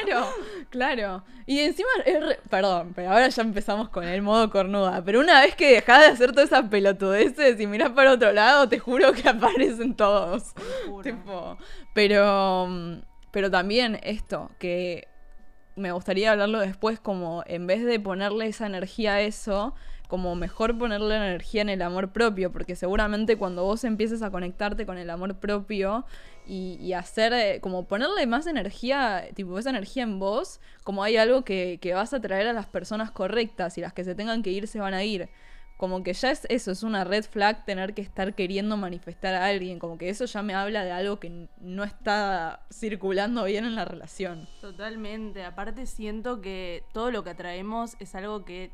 Claro, 0.05 0.25
claro. 0.69 1.23
Y 1.45 1.59
encima, 1.59 1.89
es 2.05 2.19
re- 2.25 2.39
perdón, 2.49 2.91
pero 2.95 3.11
ahora 3.11 3.29
ya 3.29 3.41
empezamos 3.43 3.89
con 3.89 4.03
el 4.03 4.21
modo 4.21 4.49
cornuda. 4.49 5.03
Pero 5.03 5.19
una 5.21 5.41
vez 5.41 5.55
que 5.55 5.71
dejás 5.75 6.01
de 6.01 6.05
hacer 6.07 6.31
todas 6.31 6.51
esas 6.51 6.67
pelotudeces 6.69 7.59
y 7.59 7.67
mirás 7.67 7.91
para 7.91 8.11
otro 8.11 8.31
lado, 8.33 8.67
te 8.67 8.79
juro 8.79 9.13
que 9.13 9.27
aparecen 9.29 9.95
todos. 9.95 10.53
Juro. 10.85 11.01
Tipo, 11.03 11.57
pero, 11.93 12.67
pero 13.31 13.49
también 13.51 13.99
esto, 14.03 14.51
que 14.59 15.07
me 15.77 15.91
gustaría 15.93 16.31
hablarlo 16.33 16.59
después, 16.59 16.99
como 16.99 17.43
en 17.47 17.65
vez 17.67 17.85
de 17.85 17.99
ponerle 17.99 18.47
esa 18.47 18.65
energía 18.65 19.13
a 19.15 19.21
eso, 19.21 19.73
como 20.11 20.35
mejor 20.35 20.77
ponerle 20.77 21.15
energía 21.15 21.61
en 21.61 21.69
el 21.69 21.81
amor 21.81 22.11
propio, 22.11 22.51
porque 22.51 22.75
seguramente 22.75 23.37
cuando 23.37 23.63
vos 23.63 23.85
empieces 23.85 24.21
a 24.21 24.29
conectarte 24.29 24.85
con 24.85 24.97
el 24.97 25.09
amor 25.09 25.35
propio 25.35 26.03
y, 26.45 26.91
hacer, 26.91 27.31
eh, 27.31 27.61
como 27.61 27.87
ponerle 27.87 28.27
más 28.27 28.45
energía, 28.45 29.29
tipo 29.35 29.57
esa 29.57 29.69
energía 29.69 30.03
en 30.03 30.19
vos, 30.19 30.59
como 30.83 31.01
hay 31.01 31.15
algo 31.15 31.45
que, 31.45 31.79
que 31.81 31.93
vas 31.93 32.13
a 32.13 32.19
traer 32.19 32.49
a 32.49 32.51
las 32.51 32.65
personas 32.65 33.09
correctas 33.09 33.77
y 33.77 33.81
las 33.81 33.93
que 33.93 34.03
se 34.03 34.13
tengan 34.13 34.43
que 34.43 34.49
ir 34.49 34.67
se 34.67 34.81
van 34.81 34.93
a 34.93 35.01
ir. 35.05 35.29
Como 35.77 36.03
que 36.03 36.11
ya 36.11 36.31
es 36.31 36.45
eso, 36.49 36.71
es 36.71 36.83
una 36.83 37.05
red 37.05 37.23
flag 37.23 37.63
tener 37.63 37.93
que 37.93 38.01
estar 38.01 38.35
queriendo 38.35 38.75
manifestar 38.75 39.33
a 39.33 39.45
alguien, 39.45 39.79
como 39.79 39.97
que 39.97 40.09
eso 40.09 40.25
ya 40.25 40.43
me 40.43 40.53
habla 40.53 40.83
de 40.83 40.91
algo 40.91 41.21
que 41.21 41.47
no 41.61 41.85
está 41.85 42.65
circulando 42.69 43.45
bien 43.45 43.63
en 43.63 43.75
la 43.75 43.85
relación. 43.85 44.49
Totalmente. 44.59 45.45
Aparte, 45.45 45.85
siento 45.85 46.41
que 46.41 46.83
todo 46.91 47.11
lo 47.11 47.23
que 47.23 47.29
atraemos 47.29 47.95
es 48.01 48.13
algo 48.13 48.43
que 48.43 48.71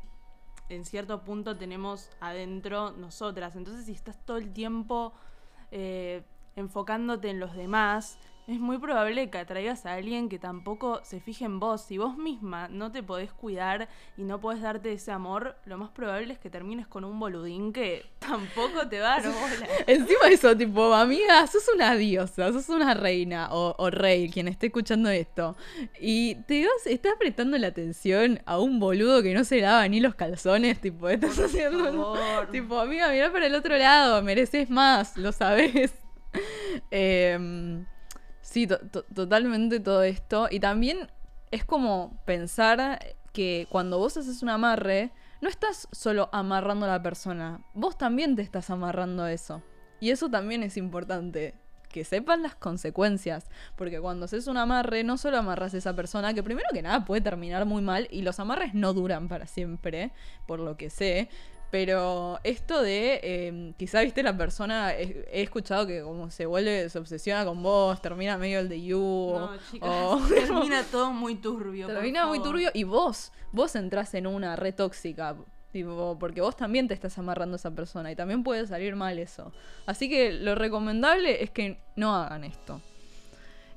en 0.68 0.84
cierto 0.84 1.22
punto 1.22 1.56
tenemos 1.56 2.10
adentro 2.20 2.92
nosotras. 2.92 3.56
Entonces, 3.56 3.86
si 3.86 3.92
estás 3.92 4.18
todo 4.24 4.36
el 4.36 4.52
tiempo 4.52 5.12
eh, 5.70 6.22
enfocándote 6.56 7.30
en 7.30 7.40
los 7.40 7.54
demás, 7.54 8.18
Es 8.48 8.58
muy 8.58 8.78
probable 8.78 9.28
que 9.28 9.36
atraigas 9.36 9.84
a 9.84 9.92
alguien 9.92 10.30
que 10.30 10.38
tampoco 10.38 11.00
se 11.04 11.20
fije 11.20 11.44
en 11.44 11.60
vos. 11.60 11.82
Si 11.82 11.98
vos 11.98 12.16
misma 12.16 12.66
no 12.68 12.90
te 12.90 13.02
podés 13.02 13.30
cuidar 13.30 13.90
y 14.16 14.22
no 14.22 14.40
podés 14.40 14.62
darte 14.62 14.90
ese 14.90 15.12
amor, 15.12 15.56
lo 15.66 15.76
más 15.76 15.90
probable 15.90 16.32
es 16.32 16.38
que 16.38 16.48
termines 16.48 16.86
con 16.86 17.04
un 17.04 17.20
boludín 17.20 17.74
que 17.74 18.06
tampoco 18.18 18.88
te 18.88 19.00
va 19.00 19.16
a 19.16 19.20
dar 19.20 19.30
bola. 19.30 19.68
Encima 19.86 20.28
de 20.28 20.32
eso, 20.32 20.56
tipo, 20.56 20.94
amiga, 20.94 21.46
sos 21.46 21.68
una 21.74 21.94
diosa, 21.94 22.50
sos 22.50 22.70
una 22.70 22.94
reina 22.94 23.52
o, 23.52 23.74
o 23.76 23.90
rey, 23.90 24.30
quien 24.30 24.48
esté 24.48 24.68
escuchando 24.68 25.10
esto. 25.10 25.54
Y 26.00 26.36
te 26.46 26.62
vas, 26.62 26.86
estás 26.86 27.16
prestando 27.18 27.58
la 27.58 27.66
atención 27.66 28.40
a 28.46 28.58
un 28.58 28.80
boludo 28.80 29.22
que 29.22 29.34
no 29.34 29.44
se 29.44 29.60
lava 29.60 29.86
ni 29.88 30.00
los 30.00 30.14
calzones, 30.14 30.80
tipo, 30.80 31.10
estás 31.10 31.36
Por 31.36 31.44
haciendo... 31.44 31.84
favor. 31.84 32.50
Tipo, 32.50 32.80
amiga, 32.80 33.10
mirá 33.10 33.30
para 33.30 33.44
el 33.44 33.54
otro 33.54 33.76
lado, 33.76 34.22
mereces 34.22 34.70
más, 34.70 35.18
lo 35.18 35.32
sabes. 35.32 35.92
Em, 36.90 37.84
sí, 38.48 38.66
to- 38.66 38.78
to- 38.78 39.04
totalmente 39.14 39.78
todo 39.80 40.02
esto. 40.02 40.48
Y 40.50 40.60
también 40.60 41.10
es 41.50 41.64
como 41.64 42.18
pensar 42.24 42.98
que 43.32 43.66
cuando 43.70 43.98
vos 43.98 44.16
haces 44.16 44.42
un 44.42 44.48
amarre, 44.48 45.12
no 45.40 45.48
estás 45.48 45.86
solo 45.92 46.28
amarrando 46.32 46.86
a 46.86 46.88
la 46.88 47.02
persona, 47.02 47.60
vos 47.74 47.96
también 47.98 48.34
te 48.36 48.42
estás 48.42 48.70
amarrando 48.70 49.22
a 49.22 49.32
eso. 49.32 49.62
Y 50.00 50.10
eso 50.10 50.28
también 50.30 50.62
es 50.62 50.76
importante. 50.76 51.54
Que 51.88 52.04
sepan 52.04 52.42
las 52.42 52.54
consecuencias. 52.54 53.46
Porque 53.74 53.98
cuando 53.98 54.26
haces 54.26 54.46
un 54.46 54.58
amarre, 54.58 55.04
no 55.04 55.16
solo 55.16 55.38
amarras 55.38 55.72
a 55.74 55.78
esa 55.78 55.96
persona, 55.96 56.34
que 56.34 56.42
primero 56.42 56.68
que 56.72 56.82
nada 56.82 57.04
puede 57.04 57.22
terminar 57.22 57.64
muy 57.64 57.80
mal. 57.82 58.08
Y 58.10 58.20
los 58.22 58.38
amarres 58.40 58.74
no 58.74 58.92
duran 58.92 59.26
para 59.28 59.46
siempre, 59.46 60.12
por 60.46 60.60
lo 60.60 60.76
que 60.76 60.90
sé. 60.90 61.30
Pero 61.70 62.38
esto 62.44 62.80
de, 62.80 63.20
eh, 63.22 63.72
quizá 63.76 64.00
viste 64.00 64.22
la 64.22 64.34
persona, 64.36 64.94
he, 64.94 65.28
he 65.30 65.42
escuchado 65.42 65.86
que 65.86 66.00
como 66.02 66.30
se 66.30 66.46
vuelve, 66.46 66.88
se 66.88 66.98
obsesiona 66.98 67.44
con 67.44 67.62
vos, 67.62 68.00
termina 68.00 68.38
medio 68.38 68.60
el 68.60 68.70
de 68.70 68.82
you. 68.82 68.98
No, 69.38 69.50
chicas, 69.70 69.90
o- 69.92 70.18
termina 70.34 70.82
todo 70.84 71.12
muy 71.12 71.34
turbio. 71.34 71.86
termina 71.86 72.26
muy 72.26 72.42
turbio 72.42 72.70
y 72.72 72.84
vos, 72.84 73.32
vos 73.52 73.76
entras 73.76 74.14
en 74.14 74.26
una 74.26 74.56
red 74.56 74.74
tóxica. 74.74 75.36
Tipo, 75.70 76.16
porque 76.18 76.40
vos 76.40 76.56
también 76.56 76.88
te 76.88 76.94
estás 76.94 77.18
amarrando 77.18 77.56
a 77.56 77.58
esa 77.58 77.70
persona 77.70 78.10
y 78.10 78.16
también 78.16 78.42
puede 78.42 78.66
salir 78.66 78.96
mal 78.96 79.18
eso. 79.18 79.52
Así 79.84 80.08
que 80.08 80.32
lo 80.32 80.54
recomendable 80.54 81.42
es 81.42 81.50
que 81.50 81.78
no 81.94 82.16
hagan 82.16 82.44
esto. 82.44 82.80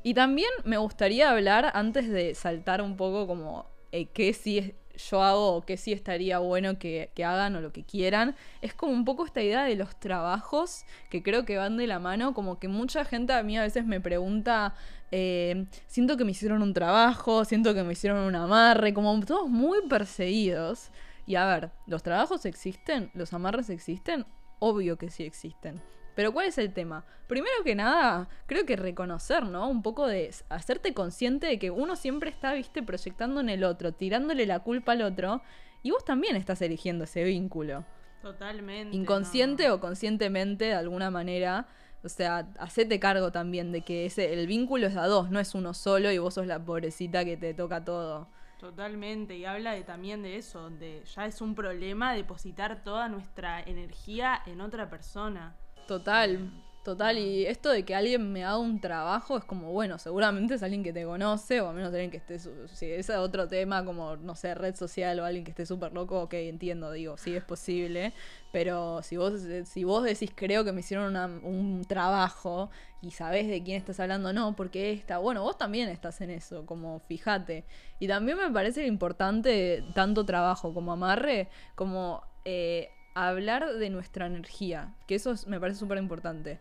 Y 0.01 0.13
también 0.13 0.49
me 0.63 0.77
gustaría 0.77 1.29
hablar, 1.29 1.69
antes 1.73 2.07
de 2.09 2.33
saltar 2.33 2.81
un 2.81 2.95
poco 2.95 3.27
como 3.27 3.65
eh, 3.91 4.05
qué 4.05 4.31
sí 4.33 4.57
es- 4.59 4.73
yo 4.97 5.23
hago 5.23 5.55
o 5.55 5.61
qué 5.61 5.77
sí 5.77 5.91
estaría 5.91 6.39
bueno 6.39 6.79
que, 6.79 7.11
que 7.15 7.23
hagan 7.23 7.55
o 7.55 7.61
lo 7.61 7.71
que 7.71 7.83
quieran, 7.83 8.35
es 8.61 8.73
como 8.73 8.93
un 8.93 9.05
poco 9.05 9.25
esta 9.25 9.41
idea 9.41 9.63
de 9.63 9.75
los 9.75 9.99
trabajos 9.99 10.85
que 11.09 11.23
creo 11.23 11.45
que 11.45 11.57
van 11.57 11.77
de 11.77 11.87
la 11.87 11.99
mano, 11.99 12.33
como 12.33 12.59
que 12.59 12.67
mucha 12.67 13.05
gente 13.05 13.33
a 13.33 13.43
mí 13.43 13.57
a 13.57 13.61
veces 13.61 13.85
me 13.85 13.99
pregunta, 13.99 14.73
eh, 15.11 15.65
siento 15.87 16.15
que 16.17 16.23
me 16.23 16.31
hicieron 16.31 16.61
un 16.61 16.73
trabajo, 16.73 17.45
siento 17.45 17.73
que 17.73 17.83
me 17.83 17.93
hicieron 17.93 18.19
un 18.19 18.35
amarre, 18.35 18.93
como 18.93 19.19
todos 19.25 19.49
muy 19.49 19.79
perseguidos. 19.87 20.89
Y 21.27 21.35
a 21.35 21.45
ver, 21.45 21.71
¿los 21.85 22.01
trabajos 22.01 22.45
existen? 22.45 23.11
¿Los 23.13 23.33
amarres 23.33 23.69
existen? 23.69 24.25
Obvio 24.59 24.97
que 24.97 25.09
sí 25.09 25.23
existen. 25.23 25.81
Pero 26.15 26.33
¿cuál 26.33 26.47
es 26.47 26.57
el 26.57 26.73
tema? 26.73 27.05
Primero 27.27 27.63
que 27.63 27.75
nada, 27.75 28.27
creo 28.45 28.65
que 28.65 28.75
reconocer, 28.75 29.45
¿no? 29.45 29.69
Un 29.69 29.81
poco 29.81 30.07
de 30.07 30.33
hacerte 30.49 30.93
consciente 30.93 31.47
de 31.47 31.59
que 31.59 31.71
uno 31.71 31.95
siempre 31.95 32.29
está, 32.29 32.53
viste, 32.53 32.83
proyectando 32.83 33.39
en 33.39 33.49
el 33.49 33.63
otro, 33.63 33.93
tirándole 33.93 34.45
la 34.45 34.59
culpa 34.59 34.91
al 34.91 35.01
otro, 35.01 35.41
y 35.83 35.91
vos 35.91 36.03
también 36.03 36.35
estás 36.35 36.61
eligiendo 36.61 37.05
ese 37.05 37.23
vínculo. 37.23 37.85
Totalmente. 38.21 38.95
Inconsciente 38.95 39.67
no. 39.67 39.75
o 39.75 39.79
conscientemente, 39.79 40.65
de 40.65 40.73
alguna 40.73 41.09
manera. 41.09 41.67
O 42.03 42.09
sea, 42.09 42.49
hacete 42.59 42.99
cargo 42.99 43.31
también 43.31 43.71
de 43.71 43.81
que 43.81 44.05
ese, 44.05 44.33
el 44.33 44.47
vínculo 44.47 44.87
es 44.87 44.95
a 44.95 45.05
dos, 45.05 45.29
no 45.29 45.39
es 45.39 45.53
uno 45.53 45.73
solo 45.73 46.11
y 46.11 46.17
vos 46.17 46.33
sos 46.33 46.47
la 46.47 46.63
pobrecita 46.63 47.23
que 47.23 47.37
te 47.37 47.53
toca 47.53 47.85
todo. 47.85 48.27
Totalmente, 48.59 49.37
y 49.37 49.45
habla 49.45 49.73
de, 49.73 49.83
también 49.83 50.21
de 50.21 50.37
eso, 50.37 50.69
de 50.69 51.03
ya 51.15 51.25
es 51.25 51.41
un 51.41 51.55
problema 51.55 52.13
depositar 52.13 52.83
toda 52.83 53.07
nuestra 53.07 53.61
energía 53.61 54.41
en 54.45 54.61
otra 54.61 54.89
persona. 54.89 55.55
Total, 55.85 56.51
total. 56.83 57.17
Y 57.17 57.45
esto 57.45 57.69
de 57.69 57.83
que 57.83 57.95
alguien 57.95 58.31
me 58.31 58.43
haga 58.45 58.57
un 58.57 58.79
trabajo 58.79 59.37
es 59.37 59.43
como, 59.43 59.71
bueno, 59.71 59.97
seguramente 59.99 60.53
es 60.55 60.63
alguien 60.63 60.83
que 60.83 60.93
te 60.93 61.03
conoce, 61.03 61.59
o 61.61 61.69
al 61.69 61.75
menos 61.75 61.91
alguien 61.93 62.11
que 62.11 62.17
esté. 62.17 62.39
Si 62.39 62.85
es 62.89 63.09
otro 63.09 63.47
tema, 63.47 63.83
como, 63.83 64.15
no 64.15 64.35
sé, 64.35 64.55
red 64.55 64.75
social 64.75 65.19
o 65.19 65.25
alguien 65.25 65.43
que 65.43 65.51
esté 65.51 65.65
súper 65.65 65.91
loco, 65.93 66.21
ok, 66.21 66.33
entiendo, 66.35 66.91
digo, 66.91 67.17
sí 67.17 67.35
es 67.35 67.43
posible. 67.43 68.13
Pero 68.51 69.01
si 69.03 69.17
vos, 69.17 69.41
si 69.65 69.83
vos 69.83 70.03
decís, 70.03 70.31
creo 70.33 70.63
que 70.63 70.71
me 70.71 70.79
hicieron 70.81 71.15
un 71.43 71.83
trabajo 71.85 72.69
y 73.01 73.11
sabés 73.11 73.47
de 73.47 73.63
quién 73.63 73.77
estás 73.77 73.99
hablando, 73.99 74.31
no, 74.33 74.55
porque 74.55 74.91
esta, 74.93 75.17
bueno, 75.17 75.43
vos 75.43 75.57
también 75.57 75.89
estás 75.89 76.21
en 76.21 76.29
eso, 76.29 76.65
como 76.65 76.99
fíjate. 76.99 77.65
Y 77.99 78.07
también 78.07 78.37
me 78.37 78.49
parece 78.51 78.85
importante, 78.87 79.83
tanto 79.93 80.25
trabajo 80.25 80.73
como 80.73 80.93
amarre, 80.93 81.49
como 81.75 82.23
eh, 82.45 82.89
hablar 83.13 83.73
de 83.73 83.89
nuestra 83.89 84.25
energía, 84.25 84.93
que 85.07 85.15
eso 85.15 85.31
es- 85.31 85.47
me 85.47 85.59
parece 85.59 85.79
súper 85.79 85.97
importante. 85.97 86.59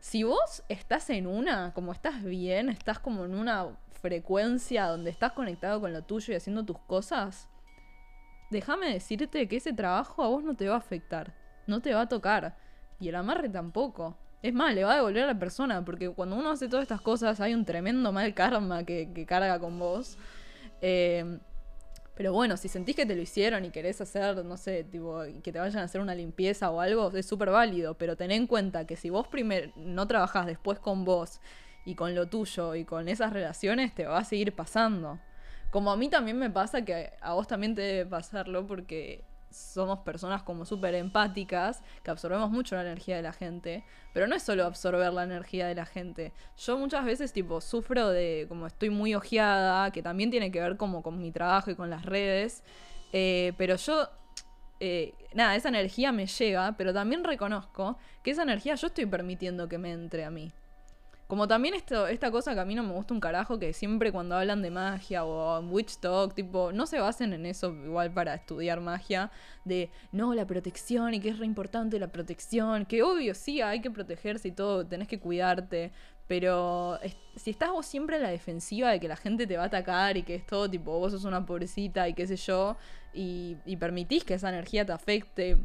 Si 0.00 0.24
vos 0.24 0.62
estás 0.68 1.10
en 1.10 1.26
una, 1.26 1.72
como 1.74 1.92
estás 1.92 2.24
bien, 2.24 2.68
estás 2.68 2.98
como 2.98 3.24
en 3.24 3.34
una 3.34 3.68
frecuencia 4.00 4.86
donde 4.86 5.10
estás 5.10 5.32
conectado 5.32 5.80
con 5.80 5.92
lo 5.92 6.02
tuyo 6.02 6.32
y 6.32 6.36
haciendo 6.36 6.64
tus 6.64 6.78
cosas, 6.78 7.48
déjame 8.50 8.92
decirte 8.92 9.46
que 9.48 9.56
ese 9.56 9.72
trabajo 9.72 10.22
a 10.22 10.28
vos 10.28 10.42
no 10.42 10.54
te 10.56 10.68
va 10.68 10.74
a 10.74 10.78
afectar, 10.78 11.32
no 11.66 11.80
te 11.80 11.94
va 11.94 12.02
a 12.02 12.08
tocar. 12.08 12.56
Y 13.00 13.08
el 13.08 13.14
amarre 13.14 13.48
tampoco. 13.48 14.16
Es 14.42 14.52
más, 14.52 14.74
le 14.74 14.82
va 14.84 14.92
a 14.94 14.96
devolver 14.96 15.22
a 15.22 15.26
la 15.28 15.38
persona, 15.38 15.84
porque 15.84 16.10
cuando 16.10 16.34
uno 16.36 16.50
hace 16.50 16.68
todas 16.68 16.82
estas 16.82 17.00
cosas 17.00 17.40
hay 17.40 17.54
un 17.54 17.64
tremendo 17.64 18.10
mal 18.12 18.34
karma 18.34 18.84
que, 18.84 19.12
que 19.14 19.24
carga 19.24 19.60
con 19.60 19.78
vos. 19.78 20.18
Eh, 20.80 21.38
pero 22.14 22.32
bueno, 22.32 22.56
si 22.56 22.68
sentís 22.68 22.94
que 22.94 23.06
te 23.06 23.16
lo 23.16 23.22
hicieron 23.22 23.64
y 23.64 23.70
querés 23.70 24.00
hacer, 24.00 24.44
no 24.44 24.56
sé, 24.56 24.84
tipo, 24.84 25.22
que 25.42 25.50
te 25.50 25.58
vayan 25.58 25.80
a 25.80 25.84
hacer 25.84 26.00
una 26.00 26.14
limpieza 26.14 26.70
o 26.70 26.80
algo, 26.80 27.10
es 27.10 27.26
súper 27.26 27.50
válido. 27.50 27.94
Pero 27.94 28.16
ten 28.16 28.30
en 28.30 28.46
cuenta 28.46 28.86
que 28.86 28.96
si 28.96 29.08
vos 29.08 29.28
primero 29.28 29.72
no 29.76 30.06
trabajás 30.06 30.46
después 30.46 30.78
con 30.78 31.04
vos 31.04 31.40
y 31.86 31.94
con 31.94 32.14
lo 32.14 32.26
tuyo 32.28 32.74
y 32.74 32.84
con 32.84 33.08
esas 33.08 33.32
relaciones, 33.32 33.94
te 33.94 34.04
va 34.04 34.18
a 34.18 34.24
seguir 34.24 34.54
pasando. 34.54 35.18
Como 35.70 35.90
a 35.90 35.96
mí 35.96 36.10
también 36.10 36.38
me 36.38 36.50
pasa 36.50 36.84
que 36.84 37.12
a 37.22 37.32
vos 37.32 37.46
también 37.46 37.74
te 37.74 37.80
debe 37.80 38.06
pasarlo 38.06 38.66
porque 38.66 39.24
somos 39.52 40.00
personas 40.00 40.42
como 40.42 40.64
súper 40.64 40.94
empáticas, 40.94 41.82
que 42.02 42.10
absorbemos 42.10 42.50
mucho 42.50 42.74
la 42.74 42.82
energía 42.82 43.16
de 43.16 43.22
la 43.22 43.32
gente, 43.32 43.84
pero 44.12 44.26
no 44.26 44.34
es 44.34 44.42
solo 44.42 44.64
absorber 44.64 45.12
la 45.12 45.24
energía 45.24 45.66
de 45.66 45.74
la 45.74 45.86
gente. 45.86 46.32
Yo 46.56 46.78
muchas 46.78 47.04
veces 47.04 47.32
tipo 47.32 47.60
sufro 47.60 48.08
de 48.08 48.46
como 48.48 48.66
estoy 48.66 48.90
muy 48.90 49.14
ojeada, 49.14 49.90
que 49.90 50.02
también 50.02 50.30
tiene 50.30 50.50
que 50.50 50.60
ver 50.60 50.76
como 50.76 51.02
con 51.02 51.20
mi 51.20 51.30
trabajo 51.30 51.70
y 51.70 51.74
con 51.74 51.90
las 51.90 52.04
redes, 52.04 52.62
eh, 53.12 53.52
pero 53.56 53.76
yo 53.76 54.08
eh, 54.80 55.14
nada, 55.32 55.54
esa 55.54 55.68
energía 55.68 56.10
me 56.10 56.26
llega, 56.26 56.74
pero 56.76 56.92
también 56.92 57.22
reconozco 57.22 57.98
que 58.24 58.32
esa 58.32 58.42
energía 58.42 58.74
yo 58.74 58.88
estoy 58.88 59.06
permitiendo 59.06 59.68
que 59.68 59.78
me 59.78 59.92
entre 59.92 60.24
a 60.24 60.30
mí. 60.30 60.52
Como 61.32 61.48
también 61.48 61.72
esto, 61.72 62.08
esta 62.08 62.30
cosa 62.30 62.52
que 62.52 62.60
a 62.60 62.66
mí 62.66 62.74
no 62.74 62.82
me 62.82 62.92
gusta 62.92 63.14
un 63.14 63.20
carajo, 63.20 63.58
que 63.58 63.72
siempre 63.72 64.12
cuando 64.12 64.36
hablan 64.36 64.60
de 64.60 64.70
magia 64.70 65.24
o 65.24 65.60
Witch 65.60 65.96
Talk, 65.96 66.34
tipo, 66.34 66.72
no 66.72 66.84
se 66.84 67.00
basen 67.00 67.32
en 67.32 67.46
eso 67.46 67.72
igual 67.72 68.12
para 68.12 68.34
estudiar 68.34 68.82
magia, 68.82 69.30
de 69.64 69.90
no, 70.12 70.34
la 70.34 70.46
protección 70.46 71.14
y 71.14 71.20
que 71.20 71.30
es 71.30 71.38
re 71.38 71.46
importante 71.46 71.98
la 71.98 72.08
protección, 72.08 72.84
que 72.84 73.02
obvio 73.02 73.34
sí, 73.34 73.62
hay 73.62 73.80
que 73.80 73.90
protegerse 73.90 74.48
y 74.48 74.52
todo, 74.52 74.86
tenés 74.86 75.08
que 75.08 75.20
cuidarte, 75.20 75.90
pero 76.28 76.98
si 77.36 77.52
estás 77.52 77.70
vos 77.70 77.86
siempre 77.86 78.16
a 78.16 78.18
la 78.18 78.28
defensiva 78.28 78.90
de 78.90 79.00
que 79.00 79.08
la 79.08 79.16
gente 79.16 79.46
te 79.46 79.56
va 79.56 79.62
a 79.62 79.66
atacar 79.68 80.18
y 80.18 80.24
que 80.24 80.34
es 80.34 80.46
todo 80.46 80.68
tipo, 80.68 80.98
vos 80.98 81.12
sos 81.12 81.24
una 81.24 81.46
pobrecita 81.46 82.10
y 82.10 82.12
qué 82.12 82.26
sé 82.26 82.36
yo, 82.36 82.76
y 83.14 83.76
permitís 83.80 84.22
que 84.24 84.34
esa 84.34 84.50
energía 84.50 84.84
te 84.84 84.92
afecte, 84.92 85.56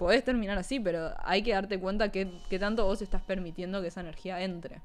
podés 0.00 0.24
terminar 0.24 0.56
así, 0.56 0.80
pero 0.80 1.12
hay 1.18 1.42
que 1.42 1.52
darte 1.52 1.78
cuenta 1.78 2.10
que, 2.10 2.40
que 2.48 2.58
tanto 2.58 2.86
vos 2.86 3.02
estás 3.02 3.22
permitiendo 3.22 3.82
que 3.82 3.88
esa 3.88 4.00
energía 4.00 4.40
entre. 4.40 4.80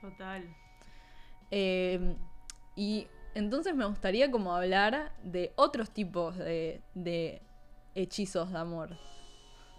Total. 0.00 0.44
Eh, 1.52 2.16
y 2.74 3.06
entonces 3.36 3.76
me 3.76 3.84
gustaría 3.86 4.28
como 4.28 4.56
hablar 4.56 5.12
de 5.22 5.52
otros 5.54 5.92
tipos 5.92 6.36
de, 6.36 6.82
de 6.94 7.42
hechizos 7.94 8.50
de 8.50 8.58
amor. 8.58 8.98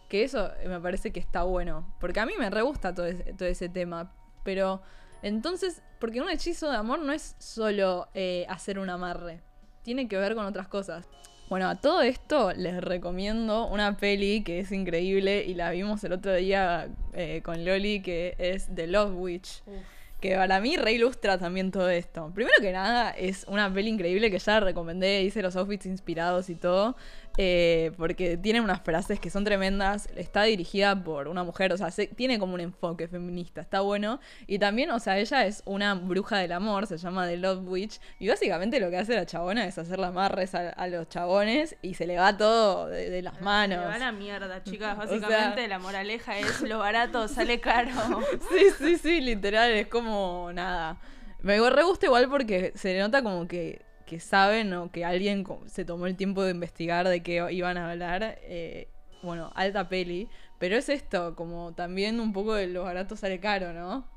Que 0.07 0.23
eso 0.23 0.51
me 0.65 0.79
parece 0.79 1.11
que 1.11 1.19
está 1.19 1.43
bueno. 1.43 1.93
Porque 1.99 2.21
a 2.21 2.25
mí 2.25 2.31
me 2.39 2.49
re 2.49 2.61
gusta 2.61 2.95
todo 2.95 3.07
ese, 3.07 3.33
todo 3.33 3.49
ese 3.49 3.67
tema. 3.67 4.15
Pero 4.45 4.81
entonces, 5.21 5.83
porque 5.99 6.21
un 6.21 6.29
hechizo 6.29 6.71
de 6.71 6.77
amor 6.77 6.99
no 6.99 7.11
es 7.11 7.35
solo 7.39 8.07
eh, 8.13 8.45
hacer 8.47 8.79
un 8.79 8.89
amarre. 8.89 9.41
Tiene 9.83 10.07
que 10.07 10.15
ver 10.15 10.33
con 10.33 10.45
otras 10.45 10.69
cosas. 10.69 11.09
Bueno, 11.49 11.69
a 11.69 11.75
todo 11.75 12.01
esto 12.01 12.51
les 12.53 12.83
recomiendo 12.83 13.67
una 13.67 13.95
peli 13.95 14.43
que 14.43 14.59
es 14.59 14.73
increíble 14.73 15.45
y 15.45 15.53
la 15.53 15.71
vimos 15.71 16.03
el 16.03 16.11
otro 16.11 16.33
día 16.35 16.89
eh, 17.13 17.41
con 17.41 17.63
Loli, 17.63 18.01
que 18.01 18.35
es 18.37 18.67
The 18.75 18.85
Love 18.87 19.13
Witch 19.15 19.63
Uf. 19.65 19.75
que 20.19 20.35
para 20.35 20.59
mí 20.59 20.75
reilustra 20.75 21.37
también 21.37 21.71
todo 21.71 21.89
esto. 21.89 22.31
Primero 22.35 22.55
que 22.59 22.73
nada, 22.73 23.11
es 23.11 23.45
una 23.47 23.73
peli 23.73 23.89
increíble 23.89 24.29
que 24.29 24.39
ya 24.39 24.55
la 24.55 24.59
recomendé, 24.59 25.21
hice 25.23 25.41
los 25.41 25.55
outfits 25.55 25.85
inspirados 25.85 26.49
y 26.49 26.55
todo. 26.55 26.97
Eh, 27.37 27.91
porque 27.97 28.35
tiene 28.37 28.61
unas 28.61 28.81
frases 28.81 29.19
que 29.19 29.29
son 29.29 29.43
tremendas, 29.43 30.09
está 30.15 30.43
dirigida 30.43 31.01
por 31.03 31.27
una 31.27 31.43
mujer, 31.43 31.71
o 31.71 31.77
sea, 31.77 31.91
se- 31.91 32.07
tiene 32.07 32.39
como 32.39 32.55
un 32.55 32.61
enfoque 32.61 33.07
feminista, 33.07 33.61
está 33.61 33.81
bueno. 33.81 34.19
Y 34.47 34.59
también, 34.59 34.89
o 34.91 34.99
sea, 34.99 35.19
ella 35.19 35.45
es 35.45 35.61
una 35.65 35.93
bruja 35.93 36.37
del 36.39 36.51
amor, 36.51 36.87
se 36.87 36.97
llama 36.97 37.27
The 37.27 37.37
Love 37.37 37.67
Witch, 37.67 37.99
y 38.19 38.27
básicamente 38.27 38.79
lo 38.79 38.89
que 38.89 38.97
hace 38.97 39.13
la 39.15 39.25
chabona 39.25 39.65
es 39.65 39.77
hacerle 39.77 40.07
amarres 40.07 40.55
a, 40.55 40.69
a 40.69 40.87
los 40.87 41.07
chabones 41.09 41.75
y 41.81 41.93
se 41.93 42.07
le 42.07 42.17
va 42.17 42.35
todo 42.35 42.87
de, 42.87 43.09
de 43.09 43.21
las 43.21 43.39
manos. 43.41 43.79
Se 43.79 43.85
va 43.85 43.93
a 43.95 43.99
la 43.99 44.11
mierda, 44.11 44.63
chicas. 44.63 44.95
O 44.95 44.97
Básicamente 44.99 45.59
sea- 45.61 45.67
la 45.67 45.79
moraleja 45.79 46.37
es 46.39 46.61
lo 46.61 46.79
barato 46.79 47.27
sale 47.27 47.59
caro. 47.59 47.91
Sí, 48.49 48.65
sí, 48.77 48.97
sí, 48.97 49.21
literal, 49.21 49.71
es 49.71 49.87
como 49.87 50.49
nada. 50.53 50.97
Me 51.41 51.57
re 51.69 51.83
gusta 51.83 52.07
igual 52.07 52.27
porque 52.29 52.71
se 52.75 52.97
nota 52.97 53.21
como 53.21 53.47
que, 53.47 53.81
que 54.07 54.19
saben 54.19 54.73
o 54.73 54.91
que 54.91 55.05
alguien 55.05 55.45
se 55.67 55.85
tomó 55.85 56.07
el 56.07 56.15
tiempo 56.15 56.41
de 56.43 56.51
investigar 56.51 57.07
de 57.07 57.21
qué 57.21 57.45
iban 57.51 57.77
a 57.77 57.91
hablar. 57.91 58.39
eh, 58.41 58.87
bueno, 59.21 59.51
alta 59.55 59.89
peli. 59.89 60.29
Pero 60.57 60.75
es 60.75 60.89
esto, 60.89 61.35
como 61.35 61.73
también 61.73 62.19
un 62.19 62.33
poco 62.33 62.55
de 62.55 62.67
lo 62.67 62.83
barato 62.83 63.15
sale 63.15 63.39
caro, 63.39 63.73
¿no? 63.73 64.07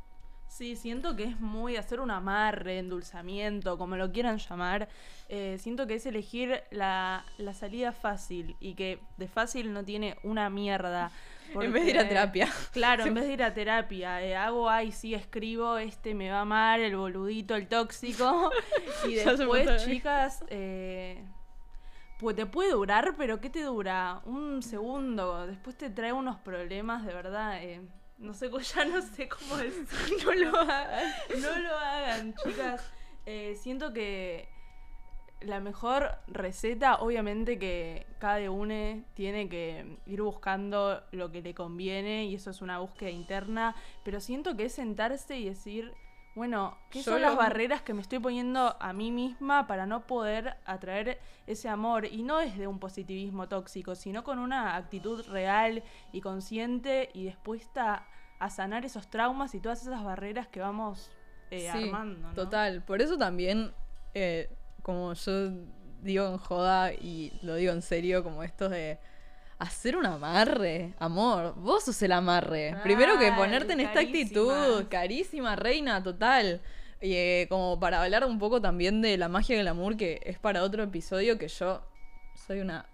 Sí, 0.49 0.75
siento 0.75 1.15
que 1.15 1.25
es 1.25 1.39
muy 1.39 1.77
hacer 1.77 2.01
un 2.01 2.11
amarre, 2.11 2.79
endulzamiento, 2.79 3.79
como 3.79 3.97
lo 3.97 4.11
quieran 4.11 4.39
llamar. 4.39 4.89
Eh, 5.29 5.59
siento 5.61 5.87
que 5.87 5.95
es 5.95 6.07
elegir 6.07 6.63
la, 6.71 7.25
la 7.39 7.55
salida 7.55 7.93
fácil 7.93 8.57
y 8.59 8.75
que 8.75 9.01
de 9.17 9.29
fácil 9.29 9.73
no 9.73 9.85
tiene 9.85 10.17
una 10.25 10.51
mierda. 10.51 11.13
En 11.55 11.73
vez 11.73 11.85
de 11.85 11.91
ir 11.91 11.99
a 11.99 12.09
terapia. 12.09 12.49
Claro, 12.73 13.05
en 13.05 13.15
vez 13.15 13.25
de 13.25 13.33
ir 13.33 13.43
a 13.43 13.55
terapia, 13.55 14.23
eh, 14.23 14.37
hago, 14.37 14.69
ay, 14.69 14.93
sí, 14.93 15.15
escribo, 15.15 15.79
este 15.79 16.15
me 16.15 16.31
va 16.31 16.45
mal, 16.45 16.81
el 16.81 16.97
boludito, 16.97 17.55
el 17.57 17.67
tóxico. 17.69 18.51
y 19.09 19.15
después, 19.15 19.85
chicas, 19.85 20.45
eh, 20.49 21.25
pues 22.19 22.37
te 22.37 22.47
puede 22.47 22.73
durar, 22.73 23.15
pero 23.17 23.41
¿qué 23.41 23.51
te 23.51 23.63
dura? 23.63 24.21
Un 24.25 24.63
segundo, 24.63 25.47
después 25.47 25.77
te 25.77 25.91
trae 25.91 26.13
unos 26.13 26.39
problemas, 26.39 27.05
de 27.05 27.15
verdad. 27.15 27.63
eh, 27.63 27.81
no 28.21 28.35
sé, 28.35 28.51
ya 28.77 28.85
no 28.85 29.01
sé 29.03 29.29
cómo 29.29 29.57
decir. 29.57 29.87
No 30.25 30.33
lo 30.35 30.61
hagan. 30.61 31.13
No 31.41 31.59
lo 31.59 31.77
hagan, 31.77 32.35
chicas. 32.35 32.93
Eh, 33.27 33.57
siento 33.61 33.93
que 33.93 34.49
la 35.41 35.61
mejor 35.61 36.11
receta, 36.27 36.97
obviamente 36.97 37.59
que 37.59 38.07
cada 38.19 38.51
uno 38.51 39.03
tiene 39.15 39.49
que 39.49 39.97
ir 40.07 40.23
buscando 40.23 41.03
lo 41.13 41.31
que 41.33 41.41
le 41.43 41.55
conviene 41.55 42.27
y 42.27 42.35
eso 42.35 42.51
es 42.51 42.61
una 42.61 42.79
búsqueda 42.79 43.11
interna, 43.11 43.75
pero 44.05 44.21
siento 44.21 44.57
que 44.57 44.67
es 44.67 44.75
sentarse 44.75 45.39
y 45.39 45.47
decir, 45.47 45.93
bueno, 46.35 46.77
¿qué 46.91 46.99
Yo 47.03 47.13
son 47.13 47.23
lo- 47.23 47.29
las 47.29 47.37
barreras 47.37 47.83
que 47.83 47.95
me 47.95 48.03
estoy 48.03 48.19
poniendo 48.19 48.77
a 48.81 48.93
mí 48.93 49.11
misma 49.11 49.67
para 49.67 49.87
no 49.87 50.07
poder 50.07 50.57
atraer 50.67 51.19
ese 51.47 51.69
amor? 51.69 52.05
Y 52.07 52.23
no 52.23 52.41
es 52.41 52.57
de 52.59 52.67
un 52.67 52.79
positivismo 52.79 53.49
tóxico, 53.49 53.95
sino 53.95 54.23
con 54.25 54.39
una 54.39 54.77
actitud 54.77 55.27
real 55.29 55.83
y 56.13 56.21
consciente 56.21 57.11
y 57.15 57.25
dispuesta 57.25 58.07
a 58.39 58.51
sanar 58.51 58.85
esos 58.85 59.09
traumas 59.09 59.55
y 59.55 59.61
todas 59.61 59.83
esas 59.83 60.05
barreras 60.05 60.49
que 60.49 60.61
vamos 60.61 61.11
eh, 61.51 61.69
Sí, 61.73 61.85
armando. 61.89 62.29
¿no? 62.29 62.35
Total. 62.35 62.83
Por 62.85 63.03
eso 63.03 63.19
también, 63.19 63.73
eh, 64.15 64.49
como 64.91 65.15
yo 65.15 65.51
digo 66.03 66.27
en 66.27 66.39
joda 66.39 66.93
y 66.93 67.33
lo 67.43 67.55
digo 67.55 67.73
en 67.73 67.81
serio, 67.81 68.25
como 68.25 68.43
esto 68.43 68.69
de 68.69 68.99
hacer 69.61 69.97
un 69.97 70.05
amarre, 70.05 70.95
amor. 70.99 71.55
Vos 71.57 71.85
sos 71.85 72.03
el 72.03 72.11
amarre. 72.11 72.77
Primero 72.83 73.19
que 73.19 73.31
ponerte 73.31 73.75
en 73.75 73.81
esta 73.81 74.01
actitud, 74.01 74.87
carísima 74.89 75.55
reina, 75.55 76.03
total. 76.03 76.61
Y 77.01 77.15
eh, 77.15 77.47
como 77.49 77.79
para 77.79 78.03
hablar 78.03 78.25
un 78.25 78.41
poco 78.41 78.61
también 78.61 79.01
de 79.01 79.17
la 79.17 79.29
magia 79.29 79.57
del 79.57 79.69
amor, 79.69 79.97
que 79.97 80.21
es 80.25 80.41
para 80.41 80.65
otro 80.65 80.83
episodio 80.83 81.39
que 81.39 81.47
yo 81.47 81.83
soy 82.35 82.59
una 82.61 82.87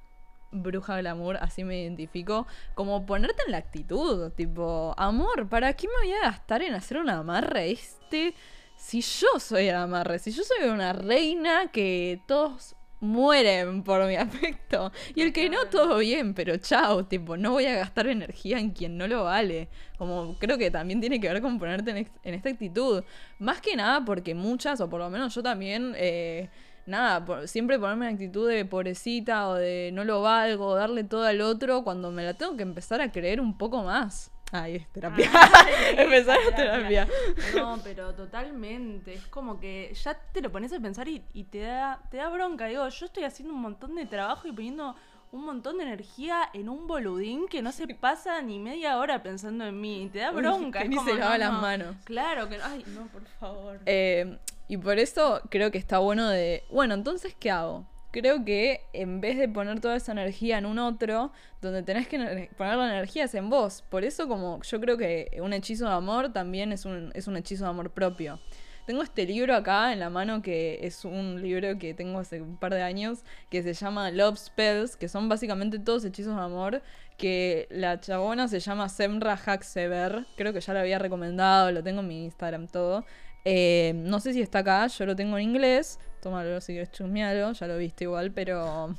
bruja 0.52 0.98
glamour, 0.98 1.38
así 1.38 1.64
me 1.64 1.80
identifico, 1.80 2.46
como 2.74 3.06
ponerte 3.06 3.42
en 3.46 3.52
la 3.52 3.58
actitud, 3.58 4.30
tipo, 4.32 4.94
amor, 4.98 5.48
¿para 5.48 5.72
qué 5.72 5.88
me 5.88 6.08
voy 6.08 6.16
a 6.16 6.30
gastar 6.30 6.62
en 6.62 6.74
hacer 6.74 6.98
un 6.98 7.08
amarre 7.08 7.70
este 7.70 8.34
si 8.76 9.00
yo 9.00 9.28
soy 9.40 9.68
el 9.68 9.74
amarre? 9.76 10.18
Si 10.18 10.30
yo 10.30 10.42
soy 10.42 10.68
una 10.68 10.92
reina 10.92 11.70
que 11.72 12.20
todos 12.26 12.74
mueren 13.00 13.82
por 13.82 14.06
mi 14.06 14.16
afecto. 14.16 14.92
Y 15.14 15.22
el 15.22 15.32
que 15.32 15.48
no, 15.50 15.66
todo 15.70 15.98
bien, 15.98 16.34
pero 16.34 16.56
chao, 16.56 17.04
tipo, 17.06 17.36
no 17.36 17.52
voy 17.52 17.66
a 17.66 17.74
gastar 17.76 18.06
energía 18.06 18.58
en 18.58 18.70
quien 18.70 18.96
no 18.96 19.06
lo 19.06 19.24
vale. 19.24 19.68
Como 19.98 20.36
creo 20.38 20.56
que 20.58 20.70
también 20.70 21.00
tiene 21.00 21.20
que 21.20 21.28
ver 21.28 21.42
con 21.42 21.58
ponerte 21.58 21.90
en, 21.90 22.08
en 22.22 22.34
esta 22.34 22.48
actitud. 22.48 23.04
Más 23.38 23.60
que 23.60 23.76
nada 23.76 24.04
porque 24.04 24.34
muchas, 24.34 24.80
o 24.80 24.88
por 24.88 25.00
lo 25.00 25.10
menos 25.10 25.34
yo 25.34 25.42
también, 25.42 25.94
eh, 25.96 26.48
nada, 26.86 27.24
por- 27.24 27.48
siempre 27.48 27.78
ponerme 27.78 28.08
en 28.08 28.14
actitud 28.14 28.48
de 28.48 28.64
pobrecita 28.64 29.48
o 29.48 29.54
de 29.54 29.90
no 29.92 30.04
lo 30.04 30.22
valgo, 30.22 30.74
darle 30.74 31.04
todo 31.04 31.24
al 31.24 31.40
otro, 31.42 31.84
cuando 31.84 32.10
me 32.10 32.24
la 32.24 32.34
tengo 32.34 32.56
que 32.56 32.62
empezar 32.62 33.00
a 33.00 33.12
creer 33.12 33.40
un 33.40 33.58
poco 33.58 33.82
más. 33.82 34.30
Ay, 34.52 34.76
es 34.76 34.88
terapia. 34.92 35.28
Ay, 35.32 35.74
empezar 35.98 36.38
a 36.38 36.54
terapia. 36.54 37.06
terapia. 37.06 37.60
No, 37.60 37.78
pero 37.82 38.14
totalmente. 38.14 39.14
Es 39.14 39.26
como 39.26 39.58
que 39.58 39.92
ya 39.94 40.14
te 40.32 40.40
lo 40.40 40.50
pones 40.52 40.72
a 40.72 40.80
pensar 40.80 41.08
y, 41.08 41.24
y 41.32 41.44
te, 41.44 41.60
da, 41.60 42.00
te 42.10 42.18
da 42.18 42.28
bronca. 42.28 42.66
Digo, 42.66 42.88
yo 42.88 43.06
estoy 43.06 43.24
haciendo 43.24 43.54
un 43.54 43.60
montón 43.60 43.94
de 43.96 44.06
trabajo 44.06 44.46
y 44.48 44.52
poniendo 44.52 44.94
un 45.32 45.44
montón 45.44 45.78
de 45.78 45.84
energía 45.84 46.48
en 46.54 46.68
un 46.68 46.86
boludín 46.86 47.48
que 47.48 47.60
no 47.60 47.72
se 47.72 47.86
pasa 47.88 48.40
ni 48.40 48.58
media 48.58 48.98
hora 48.98 49.22
pensando 49.22 49.66
en 49.66 49.80
mí. 49.80 50.04
Y 50.04 50.08
te 50.08 50.20
da 50.20 50.30
Uy, 50.30 50.36
bronca. 50.36 50.78
que 50.78 50.84
es 50.84 50.90
ni 50.90 50.96
como, 50.96 51.10
se 51.10 51.16
lava 51.16 51.32
no, 51.32 51.38
las 51.38 51.52
no. 51.52 51.60
manos. 51.60 51.96
Claro 52.04 52.48
que 52.48 52.58
no. 52.58 52.64
Ay, 52.64 52.84
no, 52.94 53.06
por 53.08 53.24
favor. 53.40 53.80
Eh, 53.84 54.38
y 54.68 54.76
por 54.76 54.98
eso 54.98 55.42
creo 55.50 55.70
que 55.70 55.78
está 55.78 55.98
bueno 55.98 56.28
de, 56.28 56.64
bueno, 56.70 56.94
entonces, 56.94 57.34
¿qué 57.38 57.50
hago? 57.50 57.84
Creo 58.10 58.44
que 58.44 58.80
en 58.92 59.20
vez 59.20 59.36
de 59.38 59.48
poner 59.48 59.80
toda 59.80 59.96
esa 59.96 60.12
energía 60.12 60.58
en 60.58 60.66
un 60.66 60.78
otro, 60.78 61.32
donde 61.60 61.82
tenés 61.82 62.08
que 62.08 62.50
poner 62.56 62.76
la 62.76 62.88
energía 62.88 63.24
es 63.24 63.34
en 63.34 63.50
vos. 63.50 63.84
Por 63.90 64.04
eso 64.04 64.28
como 64.28 64.62
yo 64.62 64.80
creo 64.80 64.96
que 64.96 65.38
un 65.42 65.52
hechizo 65.52 65.86
de 65.86 65.92
amor 65.92 66.32
también 66.32 66.72
es 66.72 66.84
un, 66.84 67.10
es 67.14 67.26
un 67.26 67.36
hechizo 67.36 67.64
de 67.64 67.70
amor 67.70 67.90
propio. 67.90 68.40
Tengo 68.86 69.02
este 69.02 69.26
libro 69.26 69.52
acá 69.56 69.92
en 69.92 69.98
la 69.98 70.10
mano 70.10 70.42
que 70.42 70.78
es 70.82 71.04
un 71.04 71.42
libro 71.42 71.76
que 71.76 71.92
tengo 71.92 72.20
hace 72.20 72.40
un 72.40 72.56
par 72.56 72.72
de 72.72 72.82
años 72.82 73.24
que 73.50 73.60
se 73.64 73.74
llama 73.74 74.12
Love 74.12 74.38
Spells, 74.38 74.96
que 74.96 75.08
son 75.08 75.28
básicamente 75.28 75.80
todos 75.80 76.04
hechizos 76.04 76.36
de 76.36 76.42
amor, 76.42 76.82
que 77.18 77.66
la 77.70 77.98
chabona 77.98 78.46
se 78.46 78.60
llama 78.60 78.88
Semra 78.88 79.32
Haxever, 79.44 80.24
creo 80.36 80.52
que 80.52 80.60
ya 80.60 80.72
lo 80.72 80.78
había 80.78 81.00
recomendado, 81.00 81.72
lo 81.72 81.82
tengo 81.82 82.00
en 82.00 82.06
mi 82.06 82.24
Instagram 82.26 82.68
todo. 82.68 83.04
Eh, 83.48 83.92
no 83.94 84.18
sé 84.18 84.32
si 84.32 84.42
está 84.42 84.58
acá, 84.58 84.88
yo 84.88 85.06
lo 85.06 85.14
tengo 85.14 85.38
en 85.38 85.44
inglés, 85.44 86.00
tómalo 86.20 86.60
si 86.60 86.72
quieres 86.72 86.90
chusmealo, 86.90 87.52
ya 87.52 87.68
lo 87.68 87.78
viste 87.78 88.02
igual, 88.02 88.32
pero... 88.32 88.96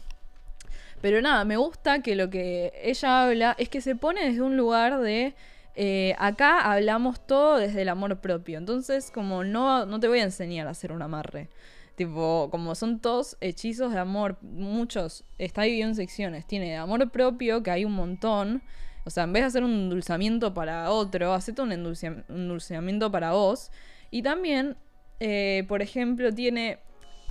Pero 1.02 1.22
nada, 1.22 1.44
me 1.44 1.58
gusta 1.58 2.02
que 2.02 2.16
lo 2.16 2.30
que 2.30 2.72
ella 2.82 3.24
habla 3.24 3.56
es 3.60 3.68
que 3.68 3.82
se 3.82 3.98
pone 3.98 4.26
desde 4.26 4.42
un 4.42 4.56
lugar 4.56 5.02
de... 5.02 5.36
eh, 5.76 6.16
acá 6.18 6.72
hablamos 6.72 7.20
todo 7.28 7.58
desde 7.58 7.82
el 7.82 7.90
amor 7.90 8.22
propio. 8.22 8.58
Entonces, 8.58 9.12
como 9.12 9.44
no, 9.44 9.86
no 9.86 10.00
te 10.00 10.08
voy 10.08 10.20
a 10.20 10.24
enseñar 10.24 10.66
a 10.68 10.72
hacer 10.72 10.94
un 10.94 11.02
amarre. 11.02 11.50
Tipo, 11.96 12.48
como 12.50 12.74
son 12.74 13.00
todos 13.00 13.36
hechizos 13.42 13.92
de 13.92 14.00
amor, 14.00 14.38
muchos, 14.42 15.26
está 15.38 15.64
dividido 15.64 15.90
en 15.90 15.96
secciones. 15.96 16.48
Tiene 16.48 16.78
amor 16.78 17.12
propio, 17.12 17.64
que 17.64 17.72
hay 17.72 17.84
un 17.84 17.94
montón. 17.94 18.64
O 19.04 19.10
sea, 19.10 19.26
en 19.26 19.34
vez 19.34 19.44
de 19.44 19.48
hacer 19.48 19.64
un 19.64 19.74
endulzamiento 19.74 20.54
para 20.54 20.90
otro, 20.90 21.34
hacete 21.34 21.62
un 21.62 21.74
endulzamiento 21.74 23.12
para 23.12 23.34
vos. 23.34 23.72
Y 24.12 24.22
también, 24.22 24.78
eh, 25.20 25.66
por 25.68 25.82
ejemplo, 25.82 26.34
tiene 26.34 26.80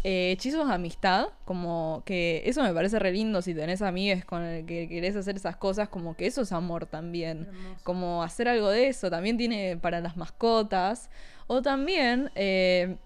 eh, 0.04 0.30
hechizos 0.30 0.68
de 0.68 0.74
amistad, 0.74 1.30
como 1.44 2.02
que 2.06 2.42
eso 2.44 2.62
me 2.62 2.72
parece 2.72 2.98
re 2.98 3.10
lindo 3.10 3.42
si 3.42 3.54
tenés 3.54 3.82
amigues 3.82 4.24
con 4.24 4.42
el 4.42 4.64
que 4.64 4.88
querés 4.88 5.16
hacer 5.16 5.36
esas 5.36 5.56
cosas, 5.56 5.88
como 5.88 6.14
que 6.14 6.26
eso 6.26 6.42
es 6.42 6.52
amor 6.52 6.86
también. 6.86 7.48
Hermoso. 7.48 7.84
Como 7.84 8.22
hacer 8.22 8.48
algo 8.48 8.68
de 8.70 8.88
eso, 8.88 9.10
también 9.10 9.36
tiene 9.36 9.76
para 9.76 10.00
las 10.00 10.16
mascotas. 10.16 11.10
O 11.48 11.60
también, 11.62 12.30
eh, 12.34 12.96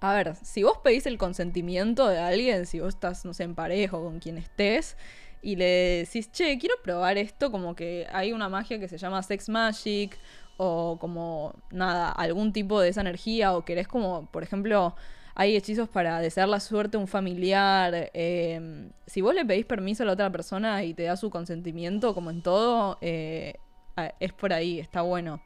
a 0.00 0.14
ver, 0.14 0.34
si 0.36 0.62
vos 0.62 0.78
pedís 0.82 1.06
el 1.06 1.18
consentimiento 1.18 2.08
de 2.08 2.18
alguien, 2.18 2.66
si 2.66 2.80
vos 2.80 2.94
estás, 2.94 3.24
no 3.24 3.32
sé, 3.32 3.44
en 3.44 3.54
pareja 3.54 3.96
o 3.96 4.02
con 4.02 4.18
quien 4.18 4.38
estés, 4.38 4.96
y 5.42 5.54
le 5.54 6.04
decís, 6.04 6.32
che, 6.32 6.58
quiero 6.58 6.74
probar 6.82 7.18
esto, 7.18 7.52
como 7.52 7.76
que 7.76 8.06
hay 8.12 8.32
una 8.32 8.48
magia 8.48 8.80
que 8.80 8.88
se 8.88 8.98
llama 8.98 9.22
Sex 9.22 9.48
Magic, 9.48 10.18
o 10.56 10.98
como, 10.98 11.54
nada, 11.70 12.10
algún 12.10 12.52
tipo 12.52 12.80
de 12.80 12.88
esa 12.88 13.00
energía, 13.02 13.54
o 13.56 13.64
querés 13.64 13.88
como, 13.88 14.26
por 14.26 14.42
ejemplo, 14.42 14.94
hay 15.34 15.54
hechizos 15.54 15.88
para 15.88 16.18
desear 16.20 16.48
la 16.48 16.60
suerte 16.60 16.96
a 16.96 17.00
un 17.00 17.06
familiar. 17.08 18.10
eh, 18.14 18.90
si 19.06 19.20
vos 19.20 19.34
le 19.34 19.44
pedís 19.44 19.66
permiso 19.66 20.02
a 20.02 20.06
la 20.06 20.12
otra 20.12 20.30
persona 20.32 20.82
y 20.82 20.94
te 20.94 21.02
da 21.04 21.16
su 21.16 21.28
consentimiento, 21.30 22.14
como 22.14 22.30
en 22.30 22.42
todo, 22.42 22.96
eh, 23.02 23.54
a- 23.96 24.12
es 24.18 24.32
por 24.32 24.52
ahí, 24.52 24.80
está 24.80 25.02
bueno. 25.02 25.42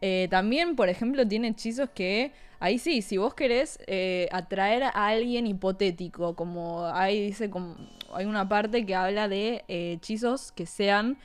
Eh, 0.00 0.26
también, 0.28 0.74
por 0.74 0.88
ejemplo, 0.88 1.26
tiene 1.26 1.48
hechizos 1.48 1.88
que, 1.90 2.32
ahí 2.58 2.78
sí, 2.80 3.00
si 3.02 3.16
vos 3.18 3.34
querés 3.34 3.78
eh, 3.86 4.28
atraer 4.32 4.82
a 4.82 4.90
alguien 5.06 5.46
hipotético, 5.46 6.34
como 6.34 6.86
ahí 6.86 7.26
dice, 7.26 7.48
como, 7.48 7.76
hay 8.12 8.26
una 8.26 8.48
parte 8.48 8.84
que 8.84 8.96
habla 8.96 9.28
de 9.28 9.64
hechizos 9.68 10.50
que 10.50 10.66
sean 10.66 11.16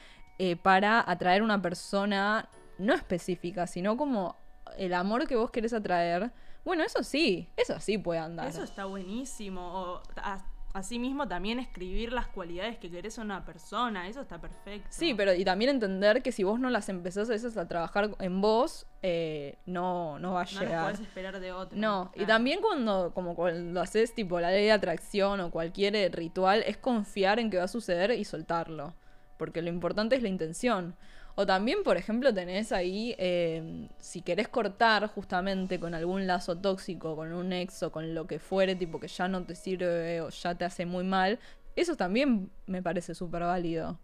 para 0.62 1.04
atraer 1.10 1.42
una 1.42 1.64
persona 1.64 2.48
no 2.78 2.94
específica, 2.94 3.68
sino 3.68 3.98
como 3.98 4.36
el 4.78 4.94
amor 4.94 5.28
que 5.28 5.36
vos 5.36 5.52
querés 5.52 5.74
atraer. 5.74 6.32
Bueno, 6.66 6.84
eso 6.84 7.04
sí, 7.04 7.50
eso 7.56 7.80
sí 7.80 7.98
puede 7.98 8.20
andar. 8.20 8.48
Eso 8.48 8.64
está 8.64 8.86
buenísimo. 8.86 9.62
O 9.62 10.02
a- 10.18 10.44
Asimismo, 10.74 11.28
también 11.28 11.58
escribir 11.58 12.14
las 12.14 12.28
cualidades 12.28 12.78
que 12.78 12.92
querés 12.92 13.18
en 13.18 13.24
una 13.24 13.44
persona, 13.44 14.08
eso 14.08 14.22
está 14.22 14.40
perfecto. 14.40 14.88
Sí, 14.92 15.16
pero 15.16 15.34
y 15.34 15.44
también 15.44 15.72
entender 15.72 16.22
que 16.22 16.32
si 16.32 16.44
vos 16.44 16.60
no 16.60 16.70
las 16.70 16.88
empezás 16.90 17.30
a 17.30 17.32
veces 17.32 17.58
a 17.58 17.68
trabajar 17.68 18.12
en 18.20 18.42
vos, 18.42 18.86
eh, 19.02 19.58
no, 19.66 20.20
no 20.20 20.34
va 20.34 20.42
a 20.42 20.44
no 20.44 20.52
las 20.52 20.60
llegar. 20.62 20.84
podés 20.92 21.00
esperar 21.00 21.40
de 21.40 21.52
otro. 21.52 21.76
No, 21.80 22.12
y 22.14 22.26
también 22.26 22.62
cuando, 22.62 23.12
como 23.16 23.34
cuando 23.34 23.82
haces 23.82 24.14
tipo 24.14 24.40
la 24.40 24.52
ley 24.52 24.66
de 24.66 24.72
atracción 24.74 25.40
o 25.40 25.50
cualquier 25.50 25.96
eh, 25.96 26.10
ritual, 26.10 26.64
es 26.68 26.78
confiar 26.78 27.40
en 27.40 27.50
que 27.50 27.58
va 27.58 27.64
a 27.64 27.68
suceder 27.70 28.12
y 28.12 28.24
soltarlo. 28.24 28.94
Porque 29.38 29.64
lo 29.64 29.70
importante 29.70 30.16
es 30.16 30.22
la 30.22 30.30
intención. 30.30 30.96
O 31.40 31.46
también, 31.46 31.84
por 31.84 31.98
ejemplo, 31.98 32.34
tenés 32.34 32.72
ahí, 32.72 33.14
eh, 33.20 33.88
si 34.00 34.24
querés 34.24 34.48
cortar 34.48 35.06
justamente 35.08 35.80
con 35.80 35.94
algún 35.94 36.26
lazo 36.26 36.58
tóxico, 36.58 37.16
con 37.16 37.32
un 37.32 37.54
ex 37.54 37.84
o 37.84 37.92
con 37.92 38.16
lo 38.16 38.26
que 38.26 38.40
fuere, 38.40 38.76
tipo 38.76 39.00
que 39.00 39.08
ya 39.08 39.28
no 39.28 39.44
te 39.44 39.54
sirve 39.54 40.20
o 40.22 40.30
ya 40.30 40.56
te 40.56 40.66
hace 40.66 40.88
muy 40.88 41.04
mal, 41.04 41.38
eso 41.76 41.96
también 41.96 42.50
me 42.66 42.82
parece 42.82 43.14
súper 43.16 43.44
válido. 43.44 44.00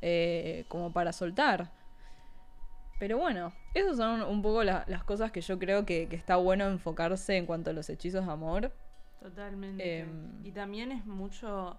eh, 0.00 0.64
como 0.68 0.92
para 0.92 1.12
soltar. 1.12 1.72
Pero 3.00 3.18
bueno, 3.18 3.52
esas 3.74 3.96
son 3.96 4.22
un 4.22 4.42
poco 4.42 4.62
la- 4.62 4.84
las 4.86 5.02
cosas 5.02 5.32
que 5.32 5.40
yo 5.40 5.58
creo 5.58 5.84
que, 5.84 6.06
que 6.08 6.14
está 6.14 6.36
bueno 6.36 6.68
enfocarse 6.68 7.36
en 7.36 7.46
cuanto 7.46 7.70
a 7.70 7.72
los 7.72 7.90
hechizos 7.90 8.24
de 8.24 8.30
amor. 8.32 8.70
Totalmente. 9.20 10.00
Em, 10.02 10.44
y 10.44 10.52
también 10.52 10.92
es 10.92 11.04
mucho 11.04 11.76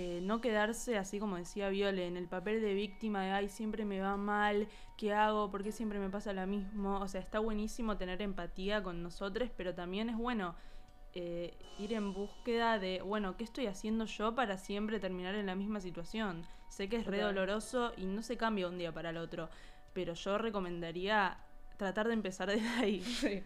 eh, 0.00 0.20
no 0.22 0.40
quedarse, 0.40 0.96
así 0.96 1.18
como 1.18 1.38
decía 1.38 1.70
Viole, 1.70 2.06
en 2.06 2.16
el 2.16 2.28
papel 2.28 2.62
de 2.62 2.72
víctima 2.72 3.24
de, 3.24 3.32
ay, 3.32 3.48
siempre 3.48 3.84
me 3.84 3.98
va 3.98 4.16
mal, 4.16 4.68
¿qué 4.96 5.12
hago? 5.12 5.50
¿Por 5.50 5.64
qué 5.64 5.72
siempre 5.72 5.98
me 5.98 6.08
pasa 6.08 6.32
lo 6.32 6.46
mismo? 6.46 7.00
O 7.00 7.08
sea, 7.08 7.20
está 7.20 7.40
buenísimo 7.40 7.96
tener 7.96 8.22
empatía 8.22 8.80
con 8.80 9.02
nosotros, 9.02 9.50
pero 9.56 9.74
también 9.74 10.08
es 10.08 10.16
bueno 10.16 10.54
eh, 11.14 11.52
ir 11.80 11.94
en 11.94 12.14
búsqueda 12.14 12.78
de, 12.78 13.02
bueno, 13.02 13.36
¿qué 13.36 13.42
estoy 13.42 13.66
haciendo 13.66 14.04
yo 14.04 14.36
para 14.36 14.56
siempre 14.56 15.00
terminar 15.00 15.34
en 15.34 15.46
la 15.46 15.56
misma 15.56 15.80
situación? 15.80 16.46
Sé 16.68 16.88
que 16.88 16.98
es 16.98 17.04
re 17.04 17.20
doloroso 17.20 17.92
y 17.96 18.06
no 18.06 18.22
se 18.22 18.36
cambia 18.36 18.68
un 18.68 18.78
día 18.78 18.92
para 18.92 19.10
el 19.10 19.16
otro, 19.16 19.48
pero 19.94 20.14
yo 20.14 20.38
recomendaría 20.38 21.38
tratar 21.76 22.06
de 22.06 22.14
empezar 22.14 22.48
desde 22.52 22.68
ahí. 22.68 23.02
Sí. 23.02 23.42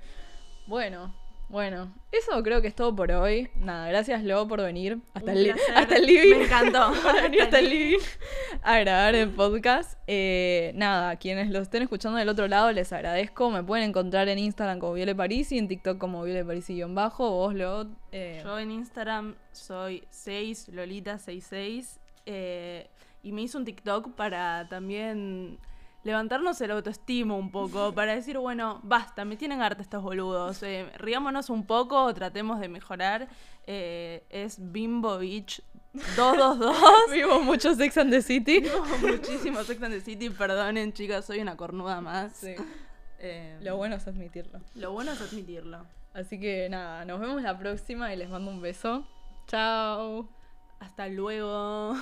Bueno, 0.67 1.15
bueno, 1.49 1.93
eso 2.13 2.43
creo 2.43 2.63
que 2.63 2.69
es 2.69 2.75
todo 2.75 2.97
por 2.97 3.11
hoy. 3.13 3.51
Nada, 3.57 3.87
gracias 3.89 4.25
Lo 4.25 4.49
por 4.49 4.63
venir 4.63 4.99
hasta, 5.13 5.33
Un 5.33 5.37
el, 5.37 5.55
hasta 5.75 5.97
el 5.97 6.07
living. 6.07 6.39
Me 6.39 6.45
encantó. 6.45 6.93
venir 7.23 7.43
hasta 7.43 7.59
el 7.59 7.69
living 7.69 7.99
a 8.63 8.79
grabar 8.79 9.15
el 9.15 9.29
podcast. 9.31 9.99
Eh, 10.07 10.73
nada, 10.75 11.17
quienes 11.17 11.51
lo 11.51 11.59
estén 11.61 11.83
escuchando 11.83 12.19
del 12.19 12.29
otro 12.31 12.49
lado 12.49 12.73
les 12.73 12.93
agradezco. 12.93 13.51
Me 13.51 13.63
pueden 13.63 13.91
encontrar 13.91 14.29
en 14.29 14.39
Instagram 14.39 14.79
como 14.79 14.95
Viole 14.95 15.15
Parisi, 15.15 15.59
en 15.59 15.69
TikTok 15.69 15.99
como 15.99 16.23
Viole 16.23 16.45
Parisi-bajo. 16.45 17.31
Vos, 17.31 17.55
Lo. 17.55 17.87
eh, 18.13 18.41
Yo 18.43 18.59
en 18.59 18.71
Instagram 18.71 19.35
soy 19.53 20.05
6 20.11 20.71
Lolita66 20.73 21.99
eh, 22.25 22.89
y 23.23 23.33
me 23.33 23.43
hice 23.43 23.59
un 23.59 23.65
TikTok 23.65 24.15
para 24.15 24.69
también 24.69 25.59
levantarnos 26.05 26.61
el 26.61 26.71
autoestima 26.73 27.35
un 27.35 27.51
poco, 27.51 27.93
para 27.95 28.15
decir, 28.15 28.39
bueno, 28.39 28.81
basta, 28.83 29.25
me 29.25 29.37
tienen 29.37 29.63
harta 29.63 29.83
estos 29.83 30.03
boludos, 30.03 30.63
eh, 30.63 30.91
riámonos 30.97 31.51
un 31.51 31.67
poco, 31.67 32.13
tratemos 32.15 32.61
de 32.61 32.69
mejorar. 32.69 33.29
Eh, 33.67 34.25
es 34.31 34.57
Bimbo 34.73 35.19
Beach 35.19 35.63
222. 36.17 36.77
Vimos 37.13 37.43
mucho 37.45 37.75
Sex 37.75 37.97
and 37.99 38.11
the 38.11 38.23
City. 38.23 38.63
Muchísimo 39.01 39.63
Sex 39.63 39.83
and 39.83 39.95
the 39.95 40.01
City, 40.01 40.31
perdonen 40.31 40.93
chicas, 40.93 41.25
soy 41.25 41.41
una 41.41 41.57
cornuda 41.57 42.01
más. 42.01 42.33
Sí. 42.37 42.55
Eh, 43.19 43.59
Lo 43.63 43.77
bueno 43.77 43.97
es 43.97 44.07
admitirlo. 44.09 44.61
lo 44.75 44.91
bueno 44.93 45.13
es 45.13 45.21
admitirlo. 45.21 45.87
Así 46.13 46.41
que 46.41 46.69
nada, 46.69 47.05
nos 47.05 47.21
vemos 47.21 47.41
la 47.43 47.57
próxima 47.59 48.13
y 48.13 48.17
les 48.17 48.29
mando 48.29 48.51
un 48.51 48.61
beso. 48.61 49.07
Chao. 49.47 50.29
Hasta 50.81 51.07
luego. 51.09 51.95